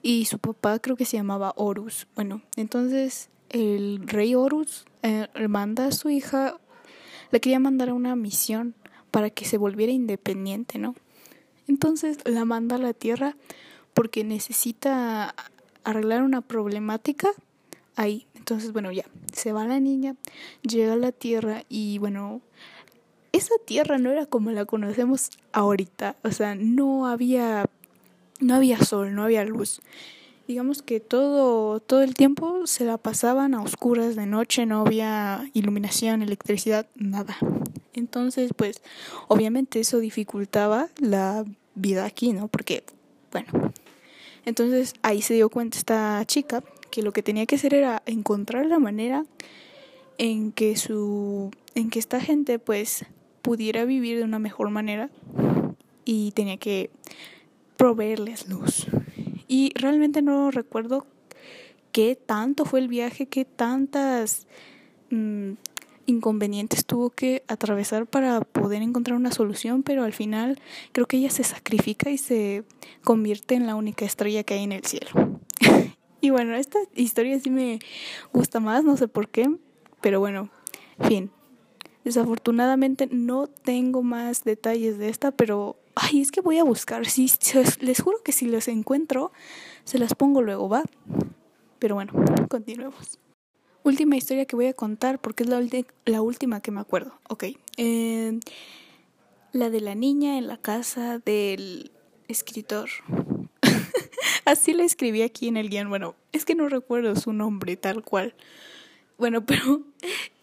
y 0.04 0.26
su 0.26 0.38
papá 0.38 0.80
creo 0.80 0.98
que 0.98 1.06
se 1.06 1.18
llamaba 1.18 1.54
Horus. 1.56 2.08
Bueno, 2.14 2.42
entonces 2.58 3.30
el 3.50 4.06
rey 4.06 4.36
Horus 4.36 4.86
eh, 5.02 5.28
manda 5.48 5.88
a 5.88 5.92
su 5.94 6.10
hija, 6.10 6.58
le 7.32 7.40
quería 7.40 7.60
mandar 7.60 7.90
a 7.90 7.94
una 7.94 8.16
misión 8.18 8.76
para 9.12 9.30
que 9.30 9.46
se 9.46 9.58
volviera 9.58 9.92
independiente, 9.92 10.78
¿no? 10.78 10.96
Entonces 11.68 12.18
la 12.26 12.46
manda 12.46 12.76
a 12.76 12.80
la 12.80 12.94
Tierra 12.94 13.36
porque 13.94 14.24
necesita 14.24 15.36
arreglar 15.84 16.24
una 16.24 16.42
problemática 16.42 17.30
ahí. 17.96 18.28
Entonces, 18.36 18.74
bueno, 18.74 18.92
ya, 18.92 19.06
se 19.34 19.52
va 19.52 19.66
la 19.66 19.80
niña, 19.80 20.16
llega 20.62 20.94
a 20.94 20.98
la 20.98 21.12
Tierra 21.12 21.64
y 21.70 21.98
bueno, 22.00 22.42
esa 23.32 23.54
tierra 23.66 23.98
no 23.98 24.10
era 24.10 24.26
como 24.26 24.52
la 24.52 24.66
conocemos 24.66 25.30
ahorita, 25.52 26.16
o 26.24 26.32
sea, 26.32 26.56
no 26.56 27.06
había 27.06 27.66
no 28.40 28.56
había 28.56 28.80
sol, 28.80 29.14
no 29.14 29.24
había 29.24 29.44
luz. 29.46 29.82
Digamos 30.48 30.82
que 30.82 31.00
todo 31.00 31.80
todo 31.80 32.02
el 32.02 32.16
tiempo 32.16 32.66
se 32.66 32.86
la 32.86 32.98
pasaban 32.98 33.54
a 33.54 33.62
oscuras 33.62 34.16
de 34.16 34.26
noche, 34.26 34.66
no 34.66 34.82
había 34.82 35.48
iluminación, 35.54 36.24
electricidad, 36.24 36.88
nada. 36.96 37.38
Entonces, 38.00 38.52
pues 38.56 38.82
obviamente 39.28 39.80
eso 39.80 40.00
dificultaba 40.00 40.90
la 40.98 41.46
vida 41.76 42.06
aquí, 42.06 42.34
¿no? 42.34 42.48
Porque 42.48 42.84
bueno, 43.32 43.72
entonces 44.46 44.94
ahí 45.04 45.22
se 45.22 45.36
dio 45.36 45.50
cuenta 45.50 45.78
esta 45.78 46.24
chica 46.26 46.64
que 46.90 47.04
lo 47.04 47.14
que 47.14 47.22
tenía 47.22 47.46
que 47.46 47.56
hacer 47.56 47.74
era 47.74 48.02
encontrar 48.06 48.66
la 48.66 48.80
manera 48.80 49.26
en 50.18 50.52
que 50.52 50.76
su 50.76 51.52
en 51.76 51.90
que 51.90 52.00
esta 52.00 52.20
gente 52.20 52.60
pues 52.60 53.06
pudiera 53.42 53.86
vivir 53.86 54.18
de 54.18 54.24
una 54.24 54.40
mejor 54.40 54.70
manera 54.70 55.10
y 56.06 56.32
tenía 56.32 56.58
que 56.58 56.90
proveerles 57.78 58.48
luz. 58.50 58.88
Y 59.48 59.72
realmente 59.76 60.22
no 60.22 60.52
recuerdo 60.52 61.06
qué 61.92 62.16
tanto 62.16 62.66
fue 62.66 62.80
el 62.80 62.88
viaje, 62.88 63.28
qué 63.28 63.46
tantas 63.46 64.48
mm, 65.10 65.54
inconvenientes 66.10 66.86
tuvo 66.86 67.10
que 67.10 67.44
atravesar 67.48 68.06
para 68.06 68.42
poder 68.42 68.82
encontrar 68.82 69.18
una 69.18 69.32
solución, 69.32 69.84
pero 69.84 70.04
al 70.04 70.14
final 70.14 70.60
creo 70.92 71.08
que 71.08 71.18
ella 71.18 71.30
se 71.30 71.44
sacrifica 71.44 72.10
y 72.10 72.18
se 72.18 72.64
convierte 73.04 73.56
en 73.56 73.66
la 73.66 73.76
única 73.76 74.06
estrella 74.06 74.44
que 74.44 74.56
hay 74.56 74.64
en 74.64 74.72
el 74.72 74.84
cielo. 74.84 75.40
y 76.22 76.30
bueno, 76.32 76.56
esta 76.56 76.80
historia 76.96 77.40
sí 77.40 77.50
me 77.50 77.80
gusta 78.34 78.60
más, 78.60 78.84
no 78.84 78.98
sé 78.98 79.08
por 79.08 79.30
qué, 79.30 79.50
pero 80.02 80.20
bueno, 80.20 80.50
fin. 81.08 81.32
Desafortunadamente 82.04 83.08
no 83.12 83.48
tengo 83.48 84.04
más 84.04 84.44
detalles 84.44 84.98
de 84.98 85.10
esta, 85.10 85.32
pero 85.32 85.78
ay, 85.96 86.22
es 86.22 86.32
que 86.32 86.42
voy 86.42 86.58
a 86.58 86.64
buscar. 86.64 87.06
Sí, 87.06 87.32
les 87.82 88.02
juro 88.02 88.18
que 88.24 88.32
si 88.32 88.46
las 88.46 88.68
encuentro, 88.68 89.32
se 89.84 90.00
las 90.00 90.16
pongo 90.16 90.42
luego, 90.42 90.70
¿va? 90.70 90.84
Pero 91.78 91.96
bueno, 91.96 92.14
continuemos. 92.50 93.20
Última 93.90 94.18
historia 94.18 94.46
que 94.46 94.56
voy 94.56 94.68
a 94.68 94.74
contar 94.76 95.18
porque 95.18 95.42
es 95.42 95.50
la, 96.06 96.22
última 96.22 96.62
que 96.62 96.70
me 96.70 96.80
acuerdo. 96.80 97.12
Ok. 97.28 97.46
Eh, 97.78 98.40
la 99.52 99.72
de 99.72 99.82
la 99.82 99.96
niña 99.96 100.38
en 100.38 100.46
la 100.46 100.58
casa 100.58 101.18
del 101.18 101.92
escritor. 102.28 102.88
Así 104.46 104.74
la 104.74 104.84
escribí 104.84 105.24
aquí 105.24 105.48
en 105.48 105.58
el 105.58 105.72
guion. 105.72 105.90
Bueno, 105.90 106.14
es 106.34 106.46
que 106.46 106.54
no 106.54 106.70
recuerdo 106.70 107.16
su 107.16 107.34
nombre 107.34 107.78
tal 107.78 108.04
cual. 108.04 108.36
Bueno, 109.18 109.44
pero 109.48 109.82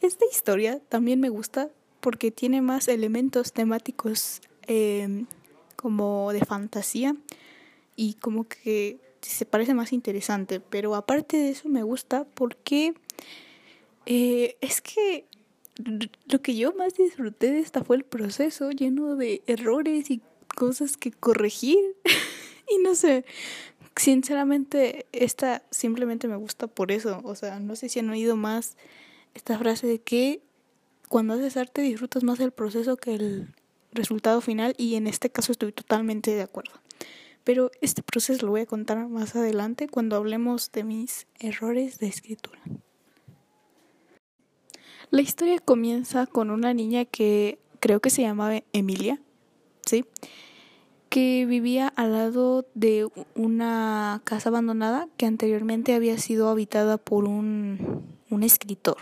esta 0.01 0.25
historia 0.29 0.81
también 0.89 1.21
me 1.21 1.29
gusta 1.29 1.71
porque 2.01 2.33
tiene 2.33 2.63
más 2.63 2.89
elementos 2.89 3.53
temáticos 3.53 4.41
em, 4.63 5.27
como 5.77 6.33
de 6.33 6.45
fantasía 6.45 7.15
y 7.95 8.15
como 8.15 8.49
que 8.49 8.99
se 9.31 9.47
parece 9.47 9.75
más 9.75 9.93
interesante. 9.93 10.61
Pero 10.61 10.95
aparte 10.95 11.37
de 11.37 11.51
eso 11.51 11.69
me 11.69 11.83
gusta 11.83 12.25
porque 12.35 12.95
eh, 14.07 14.57
es 14.61 14.81
que 14.81 15.27
lo 16.27 16.41
que 16.41 16.57
yo 16.57 16.73
más 16.73 16.95
disfruté 16.95 17.53
de 17.53 17.61
esta 17.61 17.85
fue 17.85 17.97
el 17.97 18.05
proceso 18.05 18.71
lleno 18.71 19.17
de 19.17 19.43
errores 19.47 20.11
y 20.11 20.23
cosas 20.55 20.97
que 20.97 21.13
corregir. 21.13 21.79
y 22.71 22.83
no 22.83 22.95
sé, 22.95 23.25
sinceramente, 23.97 25.07
esta 25.13 25.63
simplemente 25.71 26.29
me 26.29 26.37
gusta 26.37 26.67
por 26.67 26.93
eso. 26.93 27.21
O 27.25 27.35
sea, 27.35 27.61
no 27.61 27.77
sé 27.77 27.89
si 27.89 27.99
han 27.99 28.11
oído 28.11 28.37
más 28.37 28.77
esta 29.35 29.59
frase 29.59 29.87
de 29.87 30.01
que 30.01 30.41
cuando 31.09 31.35
haces 31.35 31.57
arte 31.57 31.83
disfrutas 31.83 32.25
más 32.25 32.41
el 32.41 32.53
proceso 32.53 32.97
que 32.97 33.15
el 33.15 33.55
resultado 33.93 34.41
final 34.41 34.75
y 34.77 34.97
en 34.97 35.07
este 35.07 35.31
caso 35.31 35.53
estoy 35.53 35.73
totalmente 35.73 36.35
de 36.35 36.43
acuerdo. 36.43 36.73
Pero 37.47 37.71
este 37.81 38.03
proceso 38.03 38.45
lo 38.45 38.51
voy 38.51 38.63
a 38.63 38.67
contar 38.67 39.07
más 39.07 39.37
adelante 39.37 39.87
cuando 39.87 40.17
hablemos 40.17 40.73
de 40.73 40.83
mis 40.83 41.29
errores 41.39 42.01
de 42.01 42.09
escritura. 42.09 42.61
La 45.13 45.23
historia 45.23 45.61
comienza 45.61 46.27
con 46.27 46.51
una 46.51 46.75
niña 46.75 47.05
que 47.05 47.61
creo 47.79 48.01
que 48.01 48.11
se 48.11 48.23
llamaba 48.23 48.65
Emilia, 48.73 49.21
¿sí? 49.87 50.05
que 51.09 51.47
vivía 51.47 51.87
al 51.87 52.15
lado 52.15 52.67
de 52.75 53.09
una 53.37 54.23
casa 54.25 54.49
abandonada 54.49 55.09
que 55.17 55.27
anteriormente 55.27 55.95
había 55.95 56.19
sido 56.19 56.49
habitada 56.49 56.99
por 56.99 57.27
un, 57.27 58.03
un 58.29 58.43
escritor. 58.43 58.97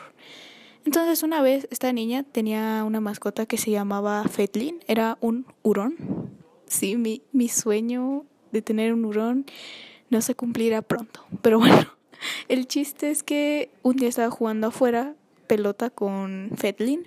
Entonces 0.85 1.23
una 1.23 1.41
vez 1.41 1.67
esta 1.71 1.91
niña 1.95 2.25
tenía 2.25 2.85
una 2.87 3.01
mascota 3.01 3.47
que 3.47 3.57
se 3.57 3.71
llamaba 3.71 4.23
Fetlin, 4.29 4.81
era 4.87 5.17
un 5.23 5.47
hurón. 5.63 5.97
Sí, 6.67 6.99
mi, 6.99 7.23
mi 7.33 7.49
sueño 7.49 8.27
de 8.55 8.63
tener 8.63 8.95
un 8.95 9.05
hurón 9.05 9.45
no 10.09 10.23
se 10.23 10.35
cumplirá 10.35 10.81
pronto. 10.81 11.27
Pero 11.43 11.59
bueno, 11.59 11.87
el 12.49 12.67
chiste 12.67 13.11
es 13.11 13.23
que 13.23 13.71
un 13.83 13.97
día 13.97 14.09
estaba 14.09 14.31
jugando 14.31 14.69
afuera 14.69 15.15
pelota 15.47 15.91
con 15.91 16.53
Fetlin 16.57 17.07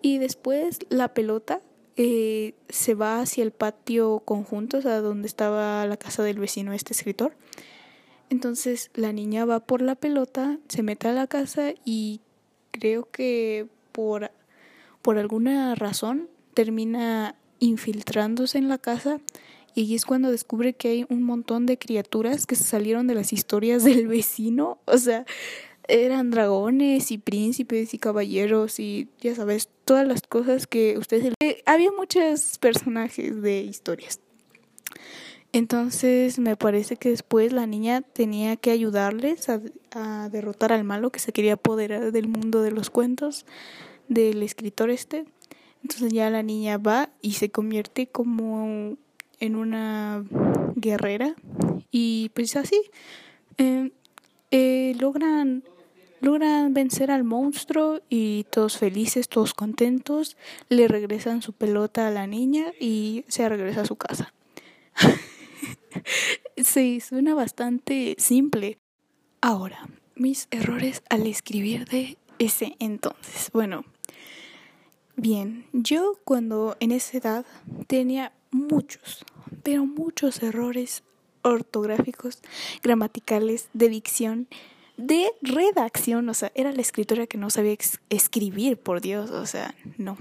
y 0.00 0.18
después 0.18 0.78
la 0.88 1.12
pelota 1.12 1.60
eh, 1.96 2.54
se 2.68 2.94
va 2.94 3.20
hacia 3.20 3.42
el 3.42 3.50
patio 3.50 4.20
conjunto, 4.24 4.78
o 4.78 4.80
sea, 4.80 5.00
donde 5.00 5.26
estaba 5.26 5.84
la 5.86 5.96
casa 5.96 6.22
del 6.22 6.38
vecino 6.38 6.72
este 6.72 6.94
escritor. 6.94 7.34
Entonces 8.30 8.90
la 8.94 9.12
niña 9.12 9.44
va 9.44 9.60
por 9.60 9.82
la 9.82 9.96
pelota, 9.96 10.58
se 10.68 10.82
mete 10.82 11.08
a 11.08 11.12
la 11.12 11.26
casa 11.26 11.72
y 11.84 12.20
creo 12.70 13.08
que 13.10 13.66
por, 13.90 14.30
por 15.02 15.18
alguna 15.18 15.74
razón 15.74 16.28
termina 16.54 17.34
infiltrándose 17.58 18.58
en 18.58 18.68
la 18.68 18.78
casa 18.78 19.20
y 19.82 19.94
es 19.94 20.04
cuando 20.04 20.30
descubre 20.30 20.74
que 20.74 20.88
hay 20.88 21.06
un 21.08 21.22
montón 21.22 21.64
de 21.64 21.78
criaturas 21.78 22.46
que 22.46 22.56
se 22.56 22.64
salieron 22.64 23.06
de 23.06 23.14
las 23.14 23.32
historias 23.32 23.84
del 23.84 24.08
vecino. 24.08 24.78
O 24.86 24.98
sea, 24.98 25.24
eran 25.86 26.30
dragones 26.30 27.10
y 27.12 27.18
príncipes 27.18 27.94
y 27.94 27.98
caballeros 27.98 28.80
y 28.80 29.08
ya 29.20 29.34
sabes, 29.34 29.68
todas 29.84 30.06
las 30.06 30.22
cosas 30.22 30.66
que 30.66 30.98
ustedes... 30.98 31.32
Eh, 31.40 31.62
había 31.64 31.92
muchos 31.92 32.58
personajes 32.58 33.40
de 33.40 33.60
historias. 33.60 34.20
Entonces 35.52 36.38
me 36.38 36.56
parece 36.56 36.96
que 36.96 37.10
después 37.10 37.52
la 37.52 37.66
niña 37.66 38.02
tenía 38.02 38.56
que 38.56 38.70
ayudarles 38.70 39.48
a, 39.48 39.62
a, 39.92 40.28
derrotar 40.28 40.72
al 40.72 40.84
malo 40.84 41.10
que 41.10 41.20
se 41.20 41.32
quería 41.32 41.54
apoderar 41.54 42.12
del 42.12 42.28
mundo 42.28 42.60
de 42.60 42.70
los 42.70 42.90
cuentos 42.90 43.46
del 44.08 44.42
escritor 44.42 44.90
este. 44.90 45.24
Entonces 45.82 46.12
ya 46.12 46.28
la 46.28 46.42
niña 46.42 46.76
va 46.76 47.10
y 47.22 47.34
se 47.34 47.50
convierte 47.50 48.08
como 48.08 48.98
en 49.40 49.56
una 49.56 50.24
guerrera 50.74 51.34
y 51.90 52.30
pues 52.34 52.56
así 52.56 52.80
eh, 53.58 53.90
eh, 54.50 54.96
logran 54.98 55.64
logran 56.20 56.74
vencer 56.74 57.10
al 57.10 57.24
monstruo 57.24 58.00
y 58.08 58.44
todos 58.50 58.78
felices, 58.78 59.28
todos 59.28 59.54
contentos, 59.54 60.36
le 60.68 60.88
regresan 60.88 61.42
su 61.42 61.52
pelota 61.52 62.08
a 62.08 62.10
la 62.10 62.26
niña 62.26 62.72
y 62.80 63.24
se 63.28 63.48
regresa 63.48 63.82
a 63.82 63.86
su 63.86 63.96
casa. 63.96 64.32
sí, 66.56 67.00
suena 67.00 67.34
bastante 67.34 68.16
simple. 68.18 68.78
Ahora, 69.40 69.88
mis 70.16 70.48
errores 70.50 71.02
al 71.08 71.26
escribir 71.26 71.84
de 71.86 72.18
ese 72.38 72.74
entonces. 72.80 73.50
Bueno, 73.52 73.84
bien, 75.16 75.66
yo 75.72 76.18
cuando 76.24 76.76
en 76.80 76.92
esa 76.92 77.18
edad 77.18 77.46
tenía 77.86 78.32
muchos, 78.50 79.24
pero 79.62 79.84
muchos 79.86 80.42
errores 80.42 81.02
ortográficos, 81.42 82.40
gramaticales, 82.82 83.68
de 83.72 83.88
dicción 83.88 84.48
de 84.98 85.30
redacción, 85.42 86.28
o 86.28 86.34
sea, 86.34 86.50
era 86.54 86.72
la 86.72 86.82
escritora 86.82 87.26
que 87.26 87.38
no 87.38 87.48
sabía 87.50 87.76
escribir, 88.10 88.76
por 88.76 89.00
Dios, 89.00 89.30
o 89.30 89.46
sea, 89.46 89.74
no. 89.96 90.18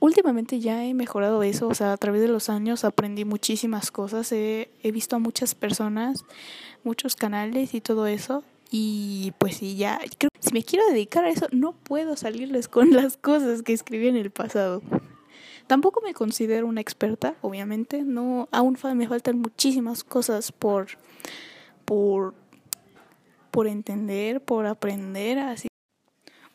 Últimamente 0.00 0.58
ya 0.58 0.84
he 0.84 0.92
mejorado 0.92 1.42
eso, 1.42 1.68
o 1.68 1.74
sea, 1.74 1.92
a 1.92 1.96
través 1.96 2.20
de 2.20 2.28
los 2.28 2.48
años 2.48 2.84
aprendí 2.84 3.24
muchísimas 3.24 3.92
cosas, 3.92 4.32
he, 4.32 4.68
visto 4.92 5.16
a 5.16 5.18
muchas 5.20 5.54
personas, 5.54 6.24
muchos 6.82 7.14
canales 7.14 7.74
y 7.74 7.80
todo 7.80 8.08
eso, 8.08 8.42
y 8.72 9.32
pues 9.38 9.58
sí, 9.58 9.76
ya, 9.76 10.00
creo 10.18 10.30
si 10.40 10.52
me 10.52 10.64
quiero 10.64 10.84
dedicar 10.88 11.24
a 11.24 11.30
eso, 11.30 11.46
no 11.52 11.72
puedo 11.72 12.16
salirles 12.16 12.66
con 12.66 12.90
las 12.92 13.16
cosas 13.16 13.62
que 13.62 13.72
escribí 13.72 14.08
en 14.08 14.16
el 14.16 14.30
pasado. 14.30 14.82
Tampoco 15.70 16.00
me 16.00 16.14
considero 16.14 16.66
una 16.66 16.80
experta, 16.80 17.36
obviamente, 17.42 18.02
no, 18.02 18.48
aún 18.50 18.76
me 18.96 19.06
faltan 19.06 19.38
muchísimas 19.38 20.02
cosas 20.02 20.50
por, 20.50 20.88
por 21.84 22.34
por 23.52 23.68
entender, 23.68 24.40
por 24.40 24.66
aprender, 24.66 25.38
así. 25.38 25.68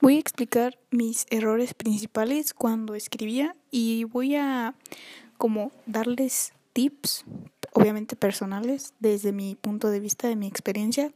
Voy 0.02 0.18
a 0.18 0.20
explicar 0.20 0.78
mis 0.92 1.28
errores 1.30 1.74
principales 1.74 2.54
cuando 2.54 2.94
escribía 2.94 3.56
y 3.72 4.04
voy 4.04 4.36
a 4.36 4.76
como 5.38 5.72
darles 5.86 6.52
tips, 6.74 7.24
obviamente 7.72 8.18
personales, 8.18 8.94
desde 9.00 9.32
mi 9.32 9.56
punto 9.56 9.92
de 9.92 10.02
vista, 10.02 10.28
de 10.28 10.36
mi 10.36 10.48
experiencia, 10.48 11.14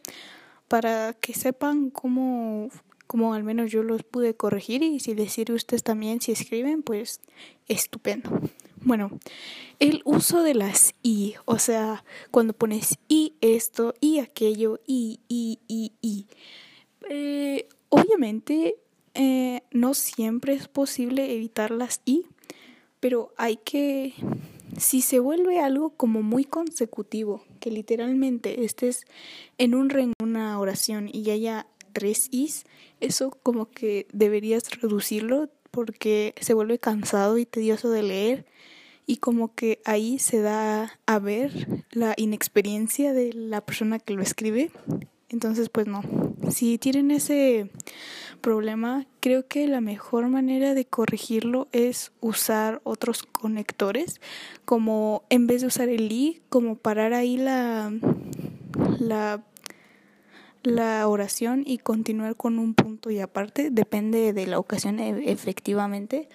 para 0.70 1.12
que 1.16 1.34
sepan 1.34 1.90
cómo, 1.90 2.70
cómo 3.10 3.34
al 3.34 3.44
menos 3.44 3.72
yo 3.72 3.82
los 3.82 4.04
pude 4.04 4.36
corregir 4.36 4.84
y 4.84 5.00
si 5.00 5.16
les 5.16 5.34
sirve 5.34 5.56
ustedes 5.56 5.82
también 5.82 6.22
si 6.22 6.32
escriben, 6.32 6.84
pues 6.84 7.22
estupendo. 7.68 8.30
Bueno, 8.82 9.10
el 9.80 10.04
uso 10.06 10.44
de 10.44 10.54
las 10.54 10.94
i, 11.02 11.34
o 11.46 11.58
sea, 11.58 12.06
cuando 12.30 12.54
pones 12.54 13.00
y 13.08 13.34
esto, 13.42 13.96
y 14.00 14.20
aquello, 14.20 14.80
y, 14.86 15.22
y, 15.28 15.58
y, 15.68 15.94
y. 16.02 16.28
Eh, 17.10 17.68
obviamente, 17.90 18.76
eh, 19.16 19.64
no 19.72 19.96
siempre 19.96 20.54
es 20.54 20.68
posible 20.68 21.34
evitar 21.34 21.72
las 21.72 22.02
i, 22.06 22.28
pero 23.00 23.34
hay 23.38 23.58
que, 23.58 24.14
si 24.78 25.02
se 25.02 25.18
vuelve 25.18 25.60
algo 25.60 25.90
como 25.98 26.22
muy 26.22 26.44
consecutivo, 26.44 27.44
que 27.60 27.72
literalmente 27.72 28.66
estés 28.66 29.06
en 29.58 29.74
un 29.74 29.90
en 29.98 30.14
una 30.22 30.60
oración 30.60 31.10
y 31.12 31.32
haya 31.32 31.66
tres 31.92 32.28
is, 32.32 32.66
eso 33.00 33.32
como 33.44 33.70
que 33.70 34.08
deberías 34.14 34.70
reducirlo 34.82 35.50
porque 35.72 36.34
se 36.40 36.54
vuelve 36.54 36.80
cansado 36.80 37.38
y 37.38 37.46
tedioso 37.46 37.90
de 37.90 38.04
leer 38.04 38.46
y 39.06 39.18
como 39.18 39.56
que 39.56 39.82
ahí 39.86 40.20
se 40.20 40.42
da 40.42 41.00
a 41.06 41.20
ver 41.20 41.84
la 41.92 42.14
inexperiencia 42.18 43.14
de 43.14 43.34
la 43.34 43.62
persona 43.62 43.98
que 43.98 44.14
lo 44.14 44.22
escribe. 44.22 44.72
Entonces, 45.30 45.70
pues 45.70 45.88
no. 45.88 46.02
Si 46.52 46.78
tienen 46.78 47.12
ese 47.12 47.70
problema, 48.42 49.08
creo 49.20 49.48
que 49.48 49.68
la 49.68 49.82
mejor 49.82 50.28
manera 50.28 50.74
de 50.74 50.86
corregirlo 50.86 51.68
es 51.72 52.12
usar 52.20 52.82
otros 52.84 53.24
conectores, 53.24 54.22
como 54.66 55.24
en 55.30 55.48
vez 55.48 55.62
de 55.62 55.68
usar 55.68 55.90
el 55.90 56.12
i, 56.12 56.42
como 56.50 56.76
parar 56.76 57.14
ahí 57.14 57.38
la 57.38 57.92
la 59.00 59.44
la 60.64 61.08
oración 61.08 61.64
y 61.66 61.78
continuar 61.78 62.36
con 62.36 62.60
un 62.60 62.74
punto 62.74 63.10
y 63.10 63.20
aparte, 63.20 63.70
depende 63.72 64.34
de 64.34 64.48
la 64.48 64.60
ocasión 64.60 65.00
e, 65.00 65.32
efectivamente, 65.32 66.28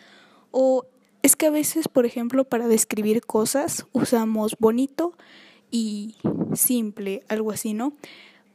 o 0.50 0.86
es 1.22 1.36
que 1.36 1.46
a 1.46 1.50
veces, 1.50 1.88
por 1.88 2.06
ejemplo, 2.06 2.44
para 2.44 2.68
describir 2.68 3.22
cosas 3.22 3.86
usamos 3.92 4.56
bonito 4.58 5.16
y 5.70 6.16
simple, 6.54 7.22
algo 7.28 7.50
así, 7.50 7.74
¿no? 7.74 7.94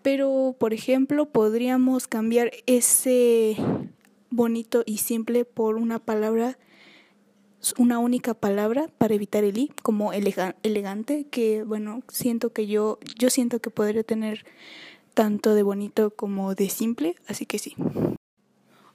Pero, 0.01 0.55
por 0.57 0.73
ejemplo, 0.73 1.25
podríamos 1.25 2.07
cambiar 2.07 2.51
ese 2.67 3.57
bonito 4.29 4.83
y 4.85 4.97
simple 4.97 5.45
por 5.45 5.75
una 5.75 5.99
palabra, 5.99 6.57
una 7.77 7.99
única 7.99 8.33
palabra 8.33 8.87
para 8.97 9.15
evitar 9.15 9.43
el 9.43 9.57
i, 9.57 9.71
como 9.81 10.13
elegante, 10.13 11.25
que 11.29 11.63
bueno, 11.63 12.03
siento 12.07 12.53
que 12.53 12.67
yo, 12.67 12.99
yo 13.17 13.29
siento 13.29 13.59
que 13.59 13.69
podría 13.69 14.03
tener 14.03 14.45
tanto 15.13 15.53
de 15.53 15.63
bonito 15.63 16.11
como 16.11 16.55
de 16.55 16.69
simple, 16.69 17.15
así 17.27 17.45
que 17.45 17.59
sí. 17.59 17.75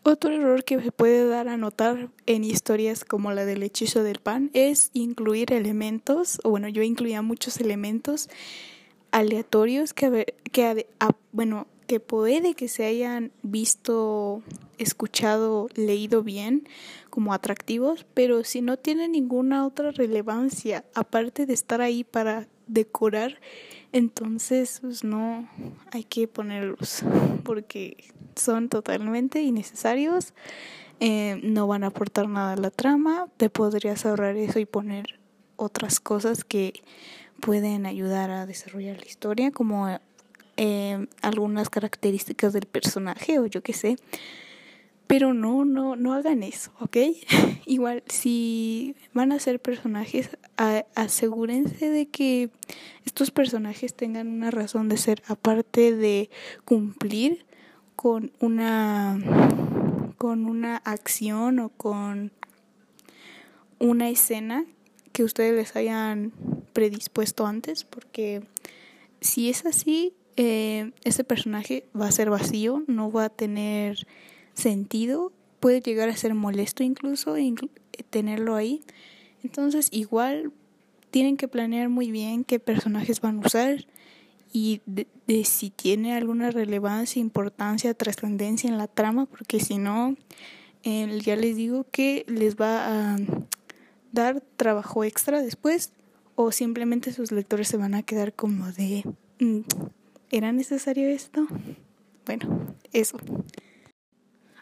Otro 0.02 0.32
error 0.32 0.64
que 0.64 0.82
se 0.82 0.92
puede 0.92 1.26
dar 1.26 1.48
a 1.48 1.56
notar 1.56 2.10
en 2.26 2.44
historias 2.44 3.06
como 3.06 3.32
la 3.32 3.46
del 3.46 3.62
hechizo 3.62 4.02
del 4.02 4.18
pan 4.18 4.50
es 4.52 4.90
incluir 4.92 5.52
elementos, 5.52 6.40
o 6.44 6.50
bueno, 6.50 6.68
yo 6.68 6.82
incluía 6.82 7.22
muchos 7.22 7.58
elementos 7.58 8.28
aleatorios 9.12 9.94
que, 9.94 10.34
que 10.52 10.86
bueno, 11.32 11.66
que 11.86 12.00
puede 12.00 12.54
que 12.54 12.68
se 12.68 12.84
hayan 12.84 13.32
visto, 13.42 14.42
escuchado, 14.78 15.68
leído 15.74 16.22
bien 16.22 16.68
como 17.10 17.32
atractivos, 17.32 18.06
pero 18.12 18.44
si 18.44 18.60
no 18.60 18.76
tienen 18.76 19.12
ninguna 19.12 19.66
otra 19.66 19.90
relevancia 19.90 20.84
aparte 20.94 21.46
de 21.46 21.54
estar 21.54 21.80
ahí 21.80 22.04
para 22.04 22.46
decorar, 22.66 23.40
entonces 23.92 24.78
pues 24.80 25.04
no 25.04 25.48
hay 25.92 26.04
que 26.04 26.28
ponerlos 26.28 27.02
porque 27.44 27.96
son 28.36 28.68
totalmente 28.68 29.42
innecesarios, 29.42 30.34
eh, 31.00 31.40
no 31.42 31.66
van 31.66 31.84
a 31.84 31.88
aportar 31.88 32.28
nada 32.28 32.54
a 32.54 32.56
la 32.56 32.70
trama, 32.70 33.28
te 33.36 33.50
podrías 33.50 34.06
ahorrar 34.06 34.36
eso 34.36 34.58
y 34.58 34.66
poner 34.66 35.18
otras 35.56 36.00
cosas 36.00 36.44
que 36.44 36.82
pueden 37.40 37.86
ayudar 37.86 38.30
a 38.30 38.46
desarrollar 38.46 38.98
la 38.98 39.06
historia, 39.06 39.50
como 39.50 39.98
eh, 40.56 41.06
algunas 41.20 41.68
características 41.68 42.52
del 42.52 42.66
personaje 42.66 43.38
o 43.38 43.46
yo 43.46 43.62
qué 43.62 43.72
sé. 43.72 43.96
Pero 45.06 45.34
no, 45.34 45.64
no, 45.64 45.96
no 45.96 46.14
hagan 46.14 46.42
eso, 46.42 46.72
¿ok? 46.80 46.96
Igual, 47.66 48.02
si 48.06 48.96
van 49.12 49.32
a 49.32 49.38
ser 49.38 49.60
personajes, 49.60 50.30
asegúrense 50.94 51.90
de 51.90 52.06
que 52.06 52.50
estos 53.04 53.30
personajes 53.30 53.94
tengan 53.94 54.28
una 54.28 54.50
razón 54.50 54.88
de 54.88 54.96
ser, 54.96 55.22
aparte 55.28 55.94
de 55.94 56.30
cumplir 56.64 57.44
con 57.96 58.32
una 58.40 59.18
con 60.16 60.46
una 60.46 60.76
acción 60.78 61.58
o 61.58 61.68
con 61.68 62.32
una 63.78 64.08
escena 64.08 64.64
que 65.12 65.22
ustedes 65.22 65.54
les 65.54 65.76
hayan 65.76 66.32
predispuesto 66.72 67.46
antes, 67.46 67.84
porque 67.84 68.42
si 69.20 69.50
es 69.50 69.66
así, 69.66 70.14
eh, 70.36 70.92
ese 71.04 71.24
personaje 71.24 71.86
va 71.98 72.08
a 72.08 72.12
ser 72.12 72.30
vacío, 72.30 72.82
no 72.86 73.12
va 73.12 73.26
a 73.26 73.28
tener 73.28 74.06
sentido, 74.54 75.32
puede 75.60 75.80
llegar 75.80 76.08
a 76.08 76.16
ser 76.16 76.34
molesto 76.34 76.82
incluso 76.82 77.36
tenerlo 78.10 78.54
ahí. 78.56 78.82
Entonces 79.42 79.88
igual 79.90 80.52
tienen 81.10 81.36
que 81.36 81.48
planear 81.48 81.88
muy 81.88 82.10
bien 82.10 82.44
qué 82.44 82.58
personajes 82.58 83.20
van 83.20 83.38
a 83.38 83.46
usar 83.46 83.86
y 84.52 84.80
de, 84.86 85.06
si 85.44 85.70
tiene 85.70 86.14
alguna 86.14 86.50
relevancia, 86.50 87.20
importancia, 87.20 87.92
trascendencia 87.94 88.70
en 88.70 88.78
la 88.78 88.86
trama, 88.86 89.26
porque 89.26 89.58
si 89.58 89.78
no, 89.78 90.16
ya 90.84 91.36
les 91.36 91.56
digo 91.56 91.86
que 91.90 92.24
les 92.28 92.56
va 92.56 93.14
a 93.14 93.16
dar 94.12 94.40
trabajo 94.56 95.02
extra 95.02 95.42
después 95.42 95.92
o 96.36 96.52
simplemente 96.52 97.12
sus 97.12 97.32
lectores 97.32 97.68
se 97.68 97.76
van 97.76 97.94
a 97.94 98.02
quedar 98.02 98.32
como 98.32 98.70
de, 98.72 99.04
mm, 99.40 99.60
¿era 100.30 100.52
necesario 100.52 101.08
esto? 101.08 101.46
Bueno, 102.26 102.74
eso. 102.92 103.18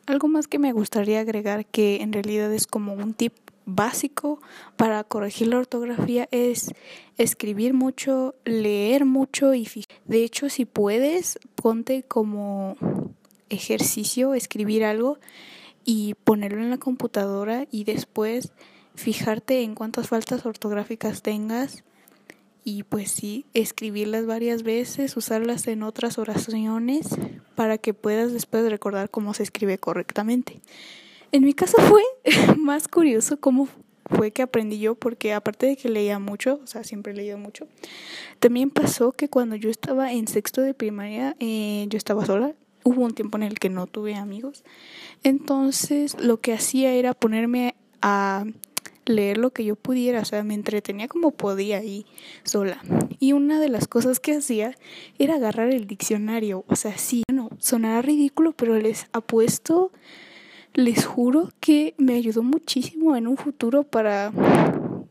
Algo 0.06 0.28
más 0.28 0.48
que 0.48 0.58
me 0.58 0.72
gustaría 0.72 1.20
agregar 1.20 1.64
que 1.66 2.02
en 2.02 2.12
realidad 2.12 2.52
es 2.52 2.66
como 2.66 2.92
un 2.94 3.14
tip 3.14 3.32
básico 3.64 4.40
para 4.76 5.04
corregir 5.04 5.48
la 5.48 5.58
ortografía 5.58 6.28
es 6.30 6.72
escribir 7.18 7.74
mucho, 7.74 8.34
leer 8.44 9.04
mucho 9.04 9.54
y 9.54 9.68
de 10.06 10.24
hecho 10.24 10.48
si 10.48 10.64
puedes 10.64 11.38
ponte 11.54 12.02
como 12.02 12.76
ejercicio 13.50 14.34
escribir 14.34 14.84
algo 14.84 15.18
y 15.84 16.14
ponerlo 16.24 16.62
en 16.62 16.70
la 16.70 16.78
computadora 16.78 17.66
y 17.70 17.84
después 17.84 18.52
fijarte 18.94 19.62
en 19.62 19.74
cuántas 19.74 20.08
faltas 20.08 20.44
ortográficas 20.44 21.22
tengas 21.22 21.84
y 22.64 22.84
pues 22.84 23.10
sí, 23.10 23.44
escribirlas 23.54 24.26
varias 24.26 24.62
veces, 24.62 25.16
usarlas 25.16 25.66
en 25.66 25.82
otras 25.82 26.18
oraciones 26.18 27.08
para 27.54 27.78
que 27.78 27.94
puedas 27.94 28.32
después 28.32 28.68
recordar 28.70 29.10
cómo 29.10 29.34
se 29.34 29.42
escribe 29.42 29.78
correctamente. 29.78 30.60
En 31.32 31.44
mi 31.44 31.54
caso 31.54 31.78
fue 31.78 32.02
más 32.56 32.88
curioso 32.88 33.40
cómo 33.40 33.68
fue 34.06 34.30
que 34.30 34.42
aprendí 34.42 34.78
yo, 34.78 34.94
porque 34.94 35.32
aparte 35.32 35.66
de 35.66 35.76
que 35.76 35.88
leía 35.88 36.18
mucho, 36.18 36.60
o 36.62 36.66
sea, 36.66 36.84
siempre 36.84 37.12
he 37.12 37.16
leído 37.16 37.38
mucho, 37.38 37.66
también 38.38 38.70
pasó 38.70 39.12
que 39.12 39.28
cuando 39.28 39.56
yo 39.56 39.70
estaba 39.70 40.12
en 40.12 40.28
sexto 40.28 40.60
de 40.60 40.74
primaria, 40.74 41.36
eh, 41.40 41.86
yo 41.88 41.96
estaba 41.96 42.26
sola, 42.26 42.54
hubo 42.84 43.02
un 43.02 43.14
tiempo 43.14 43.38
en 43.38 43.44
el 43.44 43.58
que 43.58 43.70
no 43.70 43.86
tuve 43.86 44.14
amigos, 44.14 44.64
entonces 45.22 46.20
lo 46.20 46.40
que 46.40 46.52
hacía 46.52 46.92
era 46.92 47.14
ponerme 47.14 47.74
a 48.02 48.44
leer 49.06 49.38
lo 49.38 49.50
que 49.50 49.64
yo 49.64 49.76
pudiera, 49.76 50.20
o 50.20 50.24
sea, 50.24 50.44
me 50.44 50.54
entretenía 50.54 51.08
como 51.08 51.32
podía 51.32 51.78
ahí 51.78 52.06
sola. 52.44 52.82
Y 53.18 53.32
una 53.32 53.60
de 53.60 53.68
las 53.68 53.88
cosas 53.88 54.20
que 54.20 54.36
hacía 54.36 54.76
era 55.18 55.36
agarrar 55.36 55.70
el 55.70 55.86
diccionario, 55.86 56.64
o 56.68 56.76
sea, 56.76 56.96
sí, 56.98 57.24
no, 57.32 57.50
sonará 57.58 58.02
ridículo, 58.02 58.52
pero 58.52 58.78
les 58.78 59.06
apuesto, 59.12 59.92
les 60.74 61.04
juro 61.04 61.50
que 61.60 61.94
me 61.98 62.14
ayudó 62.14 62.42
muchísimo 62.42 63.16
en 63.16 63.26
un 63.26 63.36
futuro 63.36 63.82
para 63.82 64.32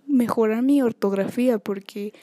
mejorar 0.07 0.61
mi 0.61 0.81
ortografía, 0.81 1.57
porque 1.57 2.13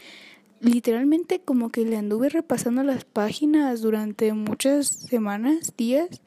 literalmente 0.61 1.41
como 1.41 1.71
que 1.71 1.85
le 1.85 1.97
anduve 1.97 2.29
repasando 2.29 2.83
las 2.83 3.05
páginas 3.05 3.81
durante 3.81 4.33
muchas 4.33 4.89
semanas, 4.89 5.75
días, 5.77 6.21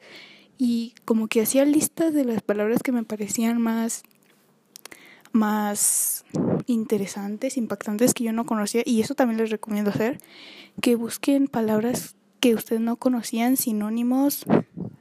y 0.58 0.94
como 1.04 1.26
que 1.26 1.42
hacía 1.42 1.64
listas 1.64 2.14
de 2.14 2.24
las 2.24 2.42
palabras 2.42 2.82
que 2.82 2.92
me 2.92 3.02
parecían 3.02 3.60
más 3.60 4.04
más 5.32 6.24
interesantes, 6.66 7.56
impactantes 7.56 8.14
que 8.14 8.24
yo 8.24 8.32
no 8.32 8.46
conocía 8.46 8.82
y 8.84 9.00
eso 9.00 9.14
también 9.14 9.38
les 9.38 9.50
recomiendo 9.50 9.90
hacer, 9.90 10.18
que 10.80 10.94
busquen 10.94 11.48
palabras 11.48 12.16
que 12.40 12.54
ustedes 12.54 12.80
no 12.80 12.96
conocían, 12.96 13.56
sinónimos, 13.56 14.44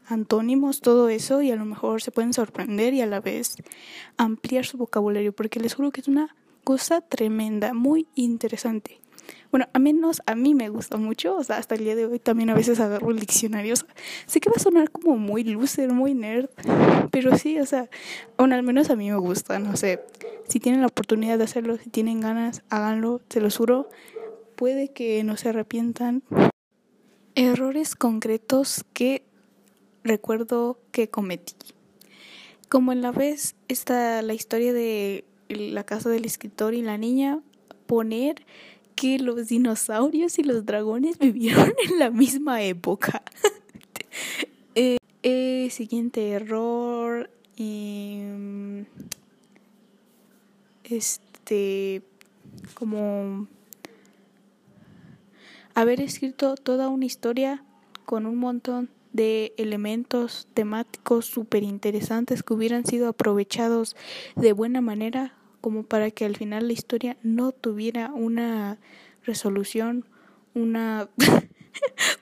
antónimos, 0.06 0.82
todo 0.82 1.10
eso 1.10 1.42
y 1.42 1.52
a 1.52 1.56
lo 1.56 1.66
mejor 1.66 2.02
se 2.02 2.12
pueden 2.12 2.34
sorprender 2.34 2.94
y 2.94 3.02
a 3.02 3.08
la 3.08 3.20
vez 3.20 3.56
ampliar 4.18 4.66
su 4.66 4.78
vocabulario 4.78 5.34
porque 5.34 5.60
les 5.60 5.74
juro 5.74 5.92
que 5.92 6.02
es 6.02 6.08
una 6.08 6.36
cosa 6.64 7.02
tremenda, 7.02 7.74
muy 7.74 8.08
interesante. 8.16 9.02
Bueno, 9.52 9.68
a 9.74 9.80
menos 9.80 10.22
a 10.26 10.36
mí 10.36 10.56
me 10.56 10.70
gusta 10.70 10.98
mucho, 10.98 11.36
o 11.36 11.44
sea, 11.44 11.58
hasta 11.58 11.76
el 11.76 11.84
día 11.84 11.96
de 11.96 12.06
hoy 12.06 12.20
también 12.20 12.50
a 12.50 12.54
veces 12.54 12.80
agarro 12.80 13.12
el 13.12 13.20
diccionario. 13.20 13.76
sé 14.26 14.40
que 14.40 14.50
va 14.50 14.56
a 14.58 14.60
sonar 14.60 14.90
como 14.92 15.18
muy 15.18 15.44
loser, 15.44 15.92
muy 15.92 16.14
nerd, 16.14 16.50
pero 17.12 17.38
sí, 17.38 17.60
o 17.60 17.66
sea, 17.66 17.90
bueno, 18.38 18.56
al 18.56 18.64
menos 18.64 18.90
a 18.90 18.96
mí 18.96 19.10
me 19.10 19.18
gusta, 19.18 19.60
no 19.60 19.76
sé. 19.76 20.00
Si 20.48 20.60
tienen 20.60 20.82
la 20.82 20.88
oportunidad 20.88 21.38
de 21.38 21.44
hacerlo, 21.44 21.78
si 21.78 21.90
tienen 21.90 22.22
ganas, 22.22 22.64
háganlo, 22.70 23.22
se 23.30 23.42
los 23.42 23.58
juro. 23.58 23.90
Puede 24.56 24.90
que 24.90 25.24
no 25.24 25.38
se 25.38 25.50
arrepientan. 25.50 26.24
Errores 27.36 27.96
concretos 27.96 28.86
que 28.94 29.24
recuerdo 30.04 30.80
que 30.92 31.10
cometí. 31.10 31.56
Como 32.70 32.92
en 32.92 33.02
la 33.02 33.12
vez 33.12 33.56
está 33.68 34.22
la 34.22 34.34
historia 34.34 34.72
de 34.72 35.26
la 35.50 35.84
casa 35.84 36.10
del 36.10 36.26
escritor 36.26 36.74
y 36.74 36.82
la 36.82 36.98
niña, 36.98 37.42
poner 37.86 38.46
que 38.96 39.20
los 39.20 39.48
dinosaurios 39.48 40.40
y 40.40 40.44
los 40.44 40.66
dragones 40.66 41.18
vivieron 41.18 41.74
en 41.90 42.00
la 42.00 42.10
misma 42.10 42.62
época. 42.64 43.24
Eh, 44.74 44.98
eh, 45.24 45.68
siguiente 45.70 46.30
error. 46.30 47.30
Em, 47.58 48.86
este. 50.86 52.04
Como. 52.74 53.48
Haber 55.76 56.00
escrito 56.02 56.56
toda 56.56 56.88
una 56.88 57.06
historia 57.06 57.64
con 58.06 58.26
un 58.26 58.38
montón 58.38 58.90
de 59.14 59.54
elementos 59.58 60.48
temáticos 60.54 61.26
súper 61.26 61.64
interesantes 61.64 62.44
que 62.44 62.54
hubieran 62.54 62.86
sido 62.86 63.10
aprovechados 63.10 63.96
de 64.36 64.54
buena 64.54 64.82
manera 64.82 65.34
como 65.62 65.84
para 65.84 66.12
que 66.12 66.26
al 66.26 66.36
final 66.36 66.68
la 66.68 66.74
historia 66.74 67.18
no 67.24 67.52
tuviera 67.52 68.12
una 68.14 68.80
resolución, 69.24 70.06
una 70.54 71.10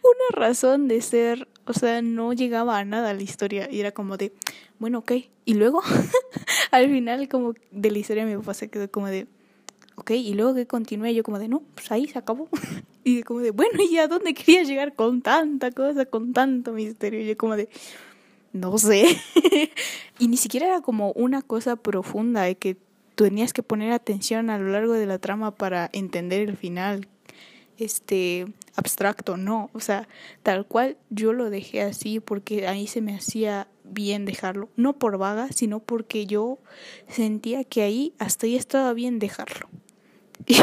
una 0.03 0.45
razón 0.45 0.87
de 0.87 1.01
ser, 1.01 1.47
o 1.65 1.73
sea, 1.73 2.01
no 2.01 2.33
llegaba 2.33 2.77
a 2.77 2.85
nada 2.85 3.13
la 3.13 3.23
historia 3.23 3.69
y 3.71 3.79
era 3.79 3.91
como 3.91 4.17
de, 4.17 4.33
bueno, 4.79 4.99
ok, 4.99 5.13
y 5.45 5.53
luego 5.55 5.81
al 6.71 6.89
final 6.89 7.27
como 7.27 7.53
de 7.71 7.91
la 7.91 7.97
historia 7.97 8.25
mi 8.25 8.35
papá 8.35 8.53
se 8.53 8.69
quedó 8.69 8.89
como 8.89 9.07
de, 9.07 9.27
ok, 9.95 10.11
y 10.11 10.33
luego 10.33 10.53
que 10.53 10.67
continué 10.67 11.13
yo 11.13 11.23
como 11.23 11.39
de, 11.39 11.47
no, 11.47 11.61
pues 11.73 11.91
ahí 11.91 12.07
se 12.07 12.19
acabó. 12.19 12.49
y 13.03 13.23
como 13.23 13.39
de, 13.39 13.51
bueno, 13.51 13.79
¿y 13.89 13.97
a 13.97 14.07
dónde 14.07 14.33
quería 14.33 14.63
llegar 14.63 14.95
con 14.95 15.21
tanta 15.21 15.71
cosa, 15.71 16.05
con 16.05 16.33
tanto 16.33 16.73
misterio? 16.73 17.21
Y 17.21 17.27
yo 17.27 17.37
como 17.37 17.55
de, 17.55 17.69
no 18.53 18.77
sé. 18.77 19.05
y 20.19 20.27
ni 20.27 20.37
siquiera 20.37 20.67
era 20.67 20.81
como 20.81 21.11
una 21.13 21.41
cosa 21.41 21.75
profunda 21.75 22.43
de 22.43 22.55
que 22.55 22.77
tenías 23.23 23.53
que 23.53 23.63
poner 23.63 23.91
atención 23.91 24.49
a 24.49 24.57
lo 24.57 24.69
largo 24.69 24.93
de 24.93 25.05
la 25.05 25.19
trama 25.19 25.51
para 25.51 25.89
entender 25.93 26.47
el 26.47 26.55
final 26.55 27.07
este 27.77 28.47
abstracto, 28.75 29.37
no, 29.37 29.69
o 29.73 29.79
sea, 29.79 30.07
tal 30.43 30.65
cual 30.65 30.97
yo 31.09 31.31
lo 31.31 31.49
dejé 31.49 31.81
así 31.81 32.19
porque 32.19 32.67
ahí 32.67 32.87
se 32.87 33.01
me 33.01 33.15
hacía 33.15 33.67
bien 33.83 34.25
dejarlo, 34.25 34.69
no 34.75 34.93
por 34.93 35.17
vaga, 35.17 35.49
sino 35.53 35.79
porque 35.79 36.25
yo 36.25 36.59
sentía 37.07 37.63
que 37.63 37.81
ahí 37.81 38.13
hasta 38.19 38.47
ahí 38.47 38.55
estaba 38.55 38.93
bien 38.93 39.19
dejarlo. 39.19 39.69
Y 40.47 40.55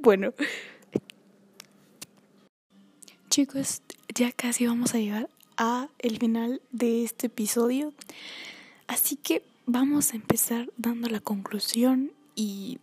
bueno, 0.00 0.32
chicos, 3.28 3.82
ya 4.14 4.30
casi 4.32 4.66
vamos 4.66 4.94
a 4.94 4.98
llegar 4.98 5.28
a 5.56 5.88
el 5.98 6.18
final 6.18 6.62
de 6.70 7.04
este 7.04 7.26
episodio, 7.26 7.92
así 8.86 9.16
que 9.16 9.42
vamos 9.66 10.12
a 10.12 10.16
empezar 10.16 10.70
dando 10.76 11.08
la 11.08 11.20
conclusión 11.20 12.12
y 12.34 12.78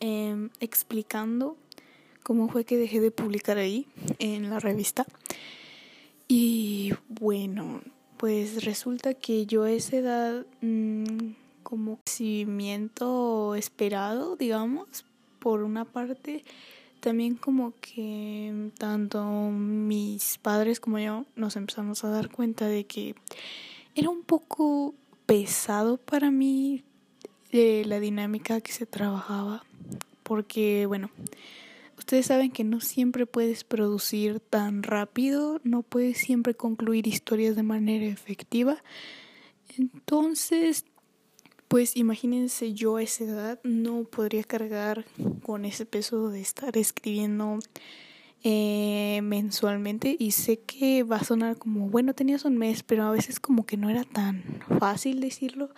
em, 0.00 0.50
explicando 0.60 1.56
cómo 2.22 2.48
fue 2.48 2.64
que 2.64 2.76
dejé 2.76 3.00
de 3.00 3.10
publicar 3.10 3.58
ahí 3.58 3.86
en 4.18 4.50
la 4.50 4.60
revista. 4.60 5.06
Y 6.28 6.92
bueno, 7.08 7.80
pues 8.18 8.64
resulta 8.64 9.14
que 9.14 9.46
yo 9.46 9.64
a 9.64 9.72
esa 9.72 9.96
edad 9.96 10.46
mm, 10.60 11.32
como 11.62 11.98
crecimiento 12.04 13.54
esperado, 13.54 14.36
digamos, 14.36 15.04
por 15.38 15.62
una 15.62 15.84
parte, 15.84 16.44
también 17.00 17.34
como 17.36 17.72
que 17.80 18.70
tanto 18.78 19.24
mis 19.50 20.38
padres 20.38 20.80
como 20.80 20.98
yo 20.98 21.24
nos 21.36 21.56
empezamos 21.56 22.04
a 22.04 22.10
dar 22.10 22.30
cuenta 22.30 22.66
de 22.66 22.84
que 22.84 23.14
era 23.94 24.10
un 24.10 24.22
poco 24.22 24.94
pesado 25.28 25.98
para 25.98 26.30
mí 26.30 26.84
eh, 27.52 27.82
la 27.84 28.00
dinámica 28.00 28.62
que 28.62 28.72
se 28.72 28.86
trabajaba, 28.86 29.62
porque 30.22 30.86
bueno, 30.86 31.10
ustedes 31.98 32.24
saben 32.24 32.50
que 32.50 32.64
no 32.64 32.80
siempre 32.80 33.26
puedes 33.26 33.62
producir 33.62 34.40
tan 34.40 34.82
rápido, 34.82 35.60
no 35.64 35.82
puedes 35.82 36.16
siempre 36.16 36.54
concluir 36.54 37.06
historias 37.06 37.56
de 37.56 37.62
manera 37.62 38.06
efectiva. 38.06 38.82
Entonces, 39.76 40.86
pues 41.68 41.94
imagínense 41.94 42.72
yo 42.72 42.96
a 42.96 43.02
esa 43.02 43.24
edad 43.24 43.60
no 43.64 44.04
podría 44.04 44.44
cargar 44.44 45.04
con 45.42 45.66
ese 45.66 45.84
peso 45.84 46.30
de 46.30 46.40
estar 46.40 46.78
escribiendo 46.78 47.58
eh, 48.44 49.20
mensualmente 49.22 50.16
y 50.18 50.30
sé 50.30 50.60
que 50.60 51.02
va 51.02 51.16
a 51.16 51.24
sonar 51.24 51.56
como, 51.56 51.88
bueno, 51.88 52.14
tenías 52.14 52.44
un 52.44 52.56
mes, 52.56 52.82
pero 52.82 53.04
a 53.04 53.10
veces 53.10 53.40
como 53.40 53.66
que 53.66 53.76
no 53.76 53.90
era 53.90 54.04
tan 54.04 54.44
fácil 54.78 55.20
decirlo, 55.20 55.70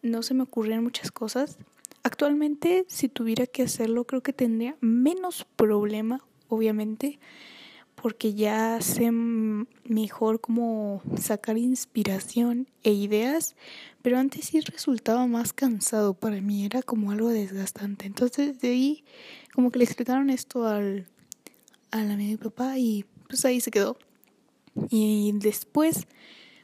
no 0.00 0.22
se 0.22 0.34
me 0.34 0.42
ocurrían 0.42 0.82
muchas 0.82 1.10
cosas. 1.10 1.58
Actualmente, 2.02 2.84
si 2.88 3.08
tuviera 3.08 3.46
que 3.46 3.62
hacerlo, 3.62 4.04
creo 4.04 4.22
que 4.22 4.32
tendría 4.32 4.76
menos 4.80 5.46
problema, 5.56 6.24
obviamente, 6.48 7.18
porque 7.94 8.34
ya 8.34 8.80
sé 8.80 9.12
mejor 9.12 10.40
cómo 10.40 11.02
sacar 11.16 11.56
inspiración 11.56 12.66
e 12.82 12.92
ideas, 12.92 13.54
pero 14.02 14.18
antes 14.18 14.46
sí 14.46 14.60
resultaba 14.60 15.26
más 15.28 15.52
cansado 15.52 16.14
para 16.14 16.40
mí, 16.40 16.64
era 16.64 16.82
como 16.82 17.12
algo 17.12 17.28
desgastante. 17.28 18.06
Entonces 18.06 18.60
de 18.60 18.70
ahí 18.70 19.04
como 19.54 19.70
que 19.70 19.78
le 19.78 19.84
explicaron 19.84 20.30
esto 20.30 20.66
al 20.66 21.06
a 21.92 22.02
la 22.02 22.16
de 22.16 22.24
mi 22.24 22.36
papá 22.36 22.78
y 22.78 23.04
pues 23.28 23.44
ahí 23.44 23.60
se 23.60 23.70
quedó. 23.70 23.96
Y 24.90 25.32
después 25.34 26.08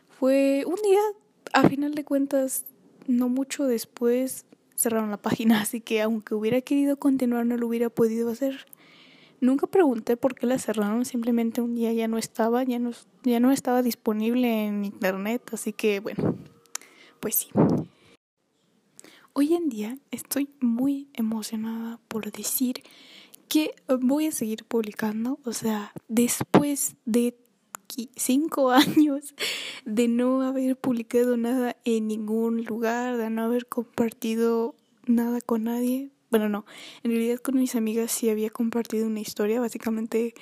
fue 0.09 0.65
un 0.67 0.77
día, 0.83 1.01
a 1.53 1.69
final 1.69 1.95
de 1.95 2.05
cuentas, 2.05 2.65
no 3.07 3.29
mucho 3.29 3.67
después 3.67 4.47
cerraron 4.75 5.11
la 5.11 5.23
página, 5.23 5.61
así 5.63 5.81
que 5.81 6.03
aunque 6.03 6.35
hubiera 6.35 6.61
querido 6.61 6.97
continuar 6.99 7.47
no 7.47 7.57
lo 7.57 7.69
hubiera 7.69 7.91
podido 7.91 8.31
hacer. 8.31 8.67
Nunca 9.41 9.69
pregunté 9.69 10.17
por 10.17 10.35
qué 10.35 10.47
la 10.47 10.59
cerraron, 10.59 11.05
simplemente 11.05 11.61
un 11.61 11.77
día 11.77 11.93
ya 11.93 12.09
no 12.09 12.19
estaba, 12.19 12.65
ya 12.65 12.81
no, 12.81 12.91
ya 13.23 13.39
no 13.39 13.53
estaba 13.53 13.83
disponible 13.83 14.67
en 14.67 14.85
internet, 14.85 15.43
así 15.53 15.73
que 15.73 16.01
bueno, 16.01 16.37
pues 17.21 17.37
sí. 17.37 17.49
Hoy 19.35 19.55
en 19.55 19.69
día 19.69 19.97
estoy 20.11 20.49
muy 20.61 21.09
emocionada 21.13 22.01
por 22.09 22.33
decir 22.33 22.83
que 23.49 23.75
voy 24.01 24.27
a 24.27 24.33
seguir 24.33 24.65
publicando, 24.65 25.39
o 25.45 25.53
sea, 25.53 25.93
después 26.09 26.97
de 27.05 27.37
cinco 28.17 28.71
años 28.73 29.35
de 29.85 30.09
no 30.09 30.43
haber 30.43 30.77
publicado 30.77 31.37
nada 31.37 31.77
en 31.85 32.09
ningún 32.09 32.65
lugar, 32.65 33.17
de 33.17 33.31
no 33.31 33.45
haber 33.45 33.67
compartido 33.67 34.75
nada 35.07 35.41
con 35.41 35.65
nadie. 35.65 36.11
Bueno, 36.31 36.49
no, 36.49 36.67
en 37.03 37.11
realidad 37.11 37.39
con 37.39 37.57
mis 37.57 37.75
amigas 37.75 38.13
sí 38.13 38.29
había 38.29 38.51
compartido 38.51 39.07
una 39.07 39.21
historia, 39.21 39.61
básicamente 39.61 40.35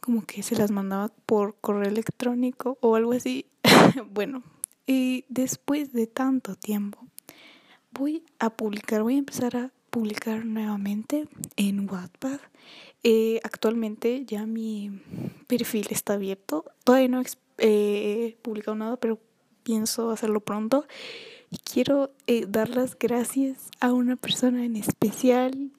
como 0.00 0.26
que 0.26 0.42
se 0.42 0.54
las 0.56 0.70
mandaba 0.70 1.08
por 1.24 1.56
correo 1.62 1.88
electrónico 1.88 2.76
o 2.82 2.94
algo 2.94 3.12
así. 3.12 3.46
bueno, 4.12 4.42
y 4.86 5.24
después 5.28 5.94
de 5.94 6.06
tanto 6.06 6.56
tiempo 6.56 7.06
voy 7.92 8.22
a 8.38 8.50
publicar, 8.50 9.02
voy 9.02 9.14
a 9.14 9.18
empezar 9.18 9.56
a 9.56 9.73
publicar 9.94 10.44
nuevamente 10.44 11.28
en 11.54 11.88
Wattpad. 11.88 12.40
Eh, 13.04 13.38
actualmente 13.44 14.24
ya 14.24 14.44
mi 14.44 14.90
perfil 15.46 15.86
está 15.90 16.14
abierto. 16.14 16.64
Todavía 16.82 17.06
no 17.06 17.22
he 17.58 18.36
publicado 18.42 18.74
nada, 18.74 18.96
pero 18.96 19.20
pienso 19.62 20.10
hacerlo 20.10 20.40
pronto. 20.40 20.84
Y 21.48 21.58
quiero 21.58 22.10
eh, 22.26 22.44
dar 22.48 22.70
las 22.70 22.98
gracias 22.98 23.70
a 23.78 23.92
una 23.92 24.16
persona 24.16 24.64
en 24.64 24.74
especial 24.74 25.70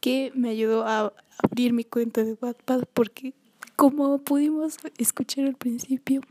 que 0.00 0.32
me 0.34 0.48
ayudó 0.48 0.86
a 0.86 1.12
abrir 1.42 1.74
mi 1.74 1.84
cuenta 1.84 2.24
de 2.24 2.38
Wattpad 2.40 2.84
porque 2.94 3.34
como 3.76 4.16
pudimos 4.16 4.78
escuchar 4.96 5.44
al 5.44 5.56
principio, 5.56 6.22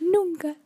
nunca 0.00 0.56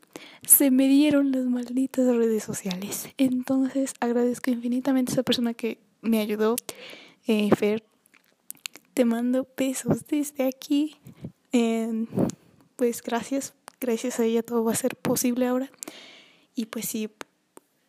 se 0.46 0.70
me 0.70 0.88
dieron 0.88 1.32
las 1.32 1.44
malditas 1.44 2.06
redes 2.14 2.44
sociales. 2.44 3.08
Entonces 3.16 3.94
agradezco 4.00 4.50
infinitamente 4.50 5.12
a 5.12 5.14
esa 5.14 5.22
persona 5.22 5.54
que 5.54 5.78
me 6.02 6.20
ayudó. 6.20 6.56
Eh, 7.26 7.50
Fer, 7.56 7.82
te 8.92 9.04
mando 9.04 9.46
besos 9.56 10.06
desde 10.06 10.46
aquí. 10.46 10.96
pues 12.76 13.02
gracias, 13.02 13.54
gracias 13.80 14.20
a 14.20 14.24
ella 14.24 14.42
todo 14.42 14.64
va 14.64 14.72
a 14.72 14.76
ser 14.76 14.96
posible 14.96 15.46
ahora. 15.46 15.70
Y 16.54 16.66
pues 16.66 16.86
sí, 16.86 17.10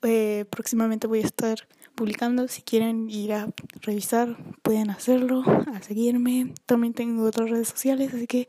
eh, 0.03 0.45
próximamente 0.49 1.07
voy 1.07 1.19
a 1.19 1.25
estar 1.25 1.67
publicando. 1.95 2.47
Si 2.47 2.61
quieren 2.61 3.09
ir 3.09 3.33
a 3.33 3.49
revisar, 3.81 4.37
pueden 4.61 4.89
hacerlo, 4.89 5.43
a 5.73 5.81
seguirme. 5.81 6.53
También 6.65 6.93
tengo 6.93 7.23
otras 7.23 7.49
redes 7.49 7.69
sociales, 7.69 8.13
así 8.13 8.27
que 8.27 8.47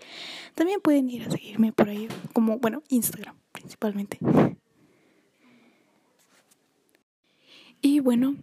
también 0.55 0.81
pueden 0.81 1.09
ir 1.09 1.23
a 1.23 1.31
seguirme 1.31 1.73
por 1.73 1.89
ahí, 1.89 2.09
como, 2.33 2.59
bueno, 2.59 2.83
Instagram 2.89 3.37
principalmente. 3.53 4.19
Y 7.81 8.01
bueno, 8.01 8.37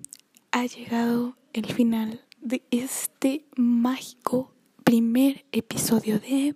ha 0.52 0.66
llegado 0.66 1.38
el 1.54 1.66
final 1.66 2.22
de 2.42 2.64
este 2.72 3.46
mágico 3.56 4.54
primer 4.84 5.46
episodio 5.52 6.20
de 6.20 6.56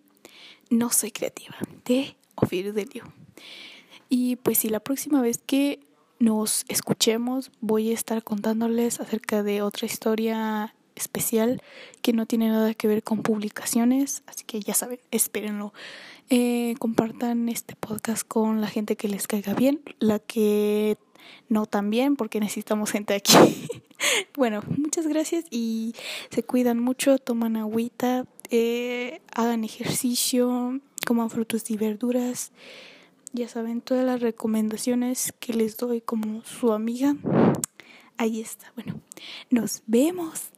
No 0.70 0.90
soy 0.90 1.12
creativa, 1.12 1.56
de 1.86 2.16
Delio. 2.74 3.04
Y 4.10 4.38
pues 4.38 4.60
si 4.60 4.70
la 4.70 4.80
próxima 4.80 5.22
vez 5.22 5.38
que 5.38 5.80
nos 6.19 6.65
escuchemos 6.67 7.51
voy 7.62 7.91
a 7.91 7.93
estar 7.93 8.23
contándoles 8.23 8.99
acerca 8.99 9.43
de 9.43 9.62
otra 9.62 9.86
historia 9.86 10.73
especial 10.95 11.62
que 12.01 12.13
no 12.13 12.25
tiene 12.25 12.49
nada 12.49 12.73
que 12.73 12.88
ver 12.88 13.03
con 13.03 13.21
publicaciones, 13.21 14.23
así 14.25 14.43
que 14.45 14.60
ya 14.60 14.73
saben, 14.73 14.99
espérenlo. 15.12 15.73
Eh, 16.30 16.75
compartan 16.80 17.47
este 17.47 17.75
podcast 17.75 18.27
con 18.27 18.60
la 18.60 18.67
gente 18.67 18.97
que 18.97 19.08
les 19.08 19.27
caiga 19.27 19.53
bien, 19.53 19.82
la 19.99 20.19
que 20.19 20.97
no 21.47 21.65
tan 21.65 21.89
bien, 21.89 22.15
porque 22.15 22.39
necesitamos 22.39 22.91
gente 22.91 23.13
aquí. 23.13 23.34
bueno, 24.36 24.62
muchas 24.77 25.08
gracias 25.08 25.45
y 25.51 25.95
se 26.30 26.43
cuidan 26.43 26.80
mucho, 26.80 27.17
toman 27.17 27.56
agüita, 27.56 28.25
eh, 28.49 29.21
hagan 29.34 29.63
ejercicio, 29.63 30.80
coman 31.06 31.30
frutos 31.30 31.69
y 31.69 31.77
verduras. 31.77 32.51
Ya 33.34 33.48
saben, 33.48 33.82
todas 33.82 34.06
las 34.06 34.22
recomendaciones 34.22 35.34
que 35.40 35.54
les 35.54 35.78
doy 35.78 36.02
como 36.02 36.44
su 36.44 36.72
amiga. 36.72 37.16
Ahí 38.18 38.42
está. 38.42 38.72
Bueno, 38.76 39.02
nos 39.50 39.84
vemos. 39.86 40.52